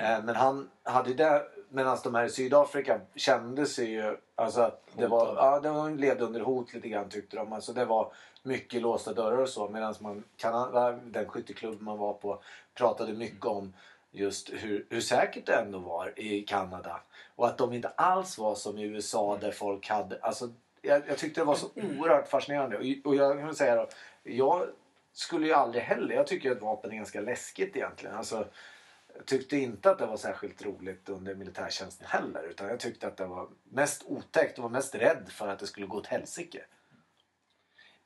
[0.00, 1.42] Eh, men han hade ju det.
[1.68, 4.16] Medan de här i Sydafrika kände sig ju.
[4.34, 7.52] Alltså det var, ja, de levde under hot lite grann tyckte de.
[7.52, 8.12] Alltså det var
[8.46, 9.68] mycket låsta dörrar och så.
[9.68, 12.42] Medan man, Kanada, den skytteklubb man var på
[12.74, 13.72] pratade mycket om
[14.10, 17.00] just hur, hur säkert det ändå var i Kanada.
[17.36, 20.18] Och att de inte alls var som i USA där folk hade...
[20.20, 20.48] Alltså,
[20.82, 22.76] jag, jag tyckte det var så oerhört fascinerande.
[22.76, 23.88] Och, och jag kan säga då,
[24.22, 24.66] jag
[25.12, 26.14] skulle ju aldrig heller...
[26.14, 28.16] Jag tycker att vapen är ganska läskigt egentligen.
[28.16, 28.46] Alltså,
[29.16, 32.42] jag tyckte inte att det var särskilt roligt under militärtjänsten heller.
[32.50, 35.66] Utan jag tyckte att det var mest otäckt och var mest rädd för att det
[35.66, 36.64] skulle gå åt helsike.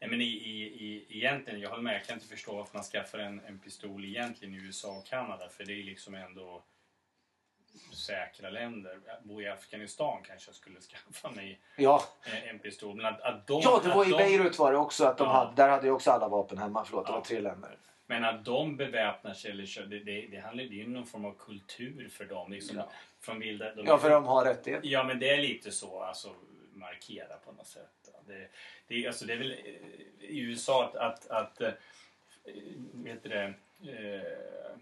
[0.00, 1.94] Nej, men i, i, i, egentligen, jag håller med.
[1.94, 5.48] Jag kan inte förstå varför man skaffar en, en pistol egentligen i USA och Kanada.
[5.48, 6.62] För det är liksom ändå
[7.94, 8.98] säkra länder.
[9.22, 12.04] Bo i Afghanistan kanske jag skulle skaffa mig Ja,
[12.48, 12.96] en pistol.
[12.96, 15.04] Men att, att de, ja det var i de, Beirut var det också.
[15.04, 15.32] Att de Ja.
[15.32, 16.84] hade, där hade ju också alla vapen hemma.
[16.84, 17.16] Förlåt, det Ja.
[17.18, 17.78] var tre länder.
[18.06, 21.24] Men att de beväpnar sig eller kör, det, det, det handlar det ju någon form
[21.24, 22.52] av kultur för dem.
[22.52, 22.90] Liksom, Ja.
[23.20, 24.80] från vilda, de, Ja, för de har rättighet.
[24.84, 26.34] Ja, men det är lite så, alltså
[26.72, 27.99] markera på något sätt.
[28.30, 28.48] Det,
[28.88, 31.72] det, är- alltså, det är väl eh, i USA att, att, att eh,
[32.92, 34.72] vet det, eh,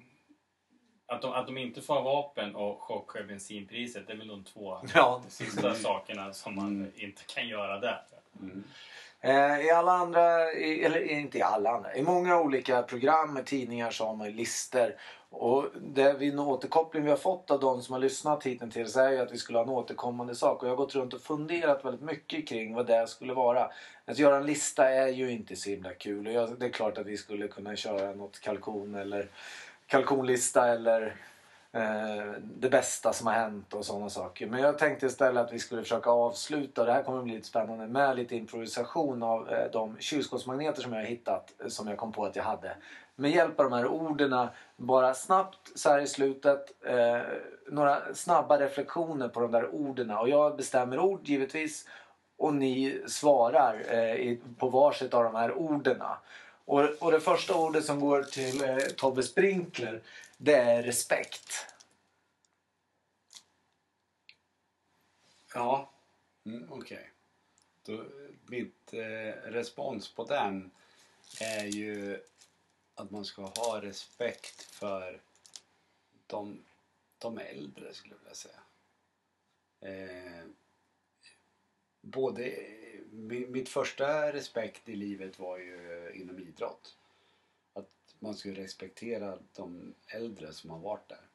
[1.06, 4.80] att, de, att de inte får vapen och chockhöja bensinpriset, det är väl de två
[4.94, 5.22] Ja.
[5.28, 6.92] sista sakerna som man Mm.
[6.96, 8.02] inte kan göra där.
[8.40, 8.64] Mm.
[9.20, 13.46] Eh, I alla andra, i, eller inte i alla andra, i många olika program med
[13.46, 14.94] tidningar så har man ju listor.
[15.30, 19.10] Och det vi, en återkoppling vi har fått av de som har lyssnat hittills är
[19.10, 20.62] ju att vi skulle ha en återkommande sak.
[20.62, 23.70] Och jag har gått runt och funderat väldigt mycket kring vad det skulle vara.
[24.04, 26.26] Att göra en lista är ju inte så himla kul.
[26.26, 29.28] Och jag, det är klart att vi skulle kunna köra något kalkon eller
[29.86, 31.16] kalkonlista eller
[31.72, 34.46] Eh, det bästa som har hänt och sådana saker.
[34.46, 37.86] Men jag tänkte istället att vi skulle försöka avsluta, det här kommer bli lite spännande,
[37.86, 42.12] med lite improvisation av eh, de kylskåpsmagneter som jag har hittat, eh, som jag kom
[42.12, 42.76] på att jag hade.
[43.16, 47.20] Med hjälp av de här orden, bara snabbt så här i slutet, eh,
[47.70, 50.10] några snabba reflektioner på de där orden.
[50.10, 51.88] Och jag bestämmer ord givetvis
[52.38, 56.02] och ni svarar eh, på varsitt av de här orden.
[56.64, 60.00] Och, och det första ordet som går till eh, Tobbe Sprinkler
[60.38, 61.66] det är respekt.
[65.54, 65.90] Ja,
[66.44, 67.10] mm, okej.
[67.82, 68.04] Okay.
[68.46, 70.70] Mitt eh, respons på den
[71.40, 72.20] är ju
[72.94, 75.22] att man ska ha respekt för
[76.26, 76.64] de,
[77.18, 78.60] de äldre skulle jag vilja säga.
[79.80, 80.44] Eh,
[82.00, 83.00] både, eh,
[83.48, 86.96] mitt första respekt i livet var ju inom idrott.
[88.18, 91.28] Man skulle respektera de äldre som har varit där.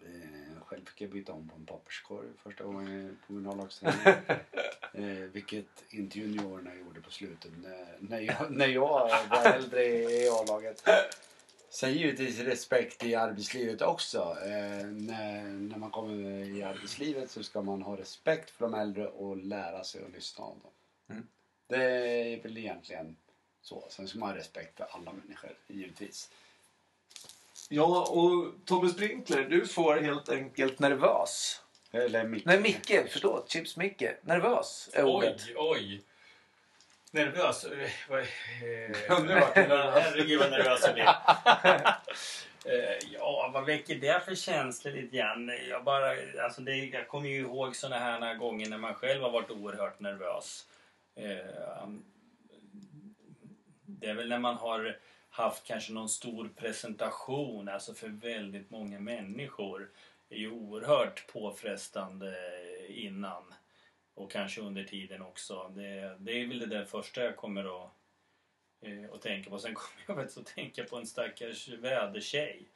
[0.00, 4.14] Eh, själv fick jag byta om på en papperskorg första gången på min A-lagsträning.
[4.92, 10.28] eh, vilket inte juniorerna gjorde på slutet när, när, jag, när jag var äldre i
[10.28, 10.82] A-laget.
[11.70, 14.36] Sen givetvis respekt i arbetslivet också.
[14.44, 16.14] Eh, när, när man kommer
[16.56, 20.44] i arbetslivet så ska man ha respekt för de äldre och lära sig att lyssna
[20.44, 20.72] av dem.
[21.08, 21.26] Mm.
[21.66, 21.84] Det
[22.32, 23.16] är väl egentligen
[23.62, 23.84] så.
[23.90, 26.30] Sen ska man ha respekt för alla människor, givetvis.
[27.68, 31.62] Ja, och Tobbe Sprinkler, du får helt enkelt nervös.
[31.92, 32.44] Eller Micke.
[32.44, 33.50] Nej, Micke, förlåt.
[33.50, 34.02] Chips Micke.
[34.22, 35.42] Nervös är ordet.
[35.48, 36.02] Oj, oj!
[37.10, 37.64] Nervös?
[37.64, 40.04] Eh, vad- eh, Undrar vart nervös.
[40.04, 41.04] Herregud vad nervös jag blir.
[42.64, 45.50] Eh, Ja, vad väcker det för känslor lite grann?
[45.68, 46.10] Jag, bara,
[46.44, 50.00] alltså det, jag kommer ju ihåg såna här gånger när man själv har varit oerhört
[50.00, 50.66] nervös.
[54.02, 54.98] Det är väl när man har
[55.30, 59.90] haft kanske någon stor presentation, alltså för väldigt många människor.
[60.28, 62.36] Det är ju oerhört påfrestande
[62.88, 63.54] innan
[64.14, 65.72] och kanske under tiden också.
[65.76, 67.90] Det, det är väl det där första jag kommer att,
[68.80, 69.58] eh, att tänka på.
[69.58, 72.66] Sen kommer jag faktiskt att tänka på en stackars vädertjej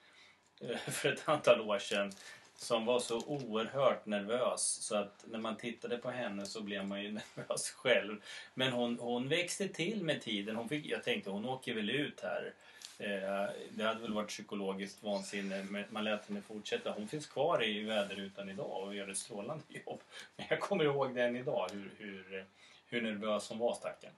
[0.61, 2.13] eh, för ett antal år sedan
[2.57, 7.03] som var så oerhört nervös så att när man tittade på henne så blev man
[7.03, 8.23] ju nervös själv.
[8.55, 10.57] Men hon, hon växte till med tiden.
[10.57, 12.55] Hon fick, jag tänkte hon åker väl ut här.
[12.99, 16.91] Eh, det hade väl varit psykologiskt vansinne men man lät henne fortsätta.
[16.91, 20.01] Hon finns kvar i väderrutan idag och gör ett strålande jobb.
[20.37, 22.47] Men jag kommer ihåg den idag hur, hur,
[22.87, 24.15] hur nervös hon var stackaren.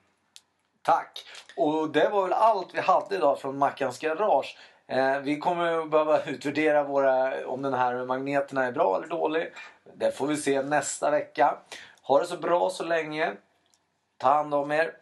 [0.83, 1.25] Tack!
[1.57, 4.57] Och det var väl allt vi hade idag från Mackans Garage.
[4.91, 9.53] Eh, vi kommer att behöva utvärdera våra, om den här magneterna är bra eller dålig.
[9.95, 11.59] Det får vi se nästa vecka.
[12.03, 13.33] Ha det så bra så länge.
[14.19, 14.93] Ta hand om er.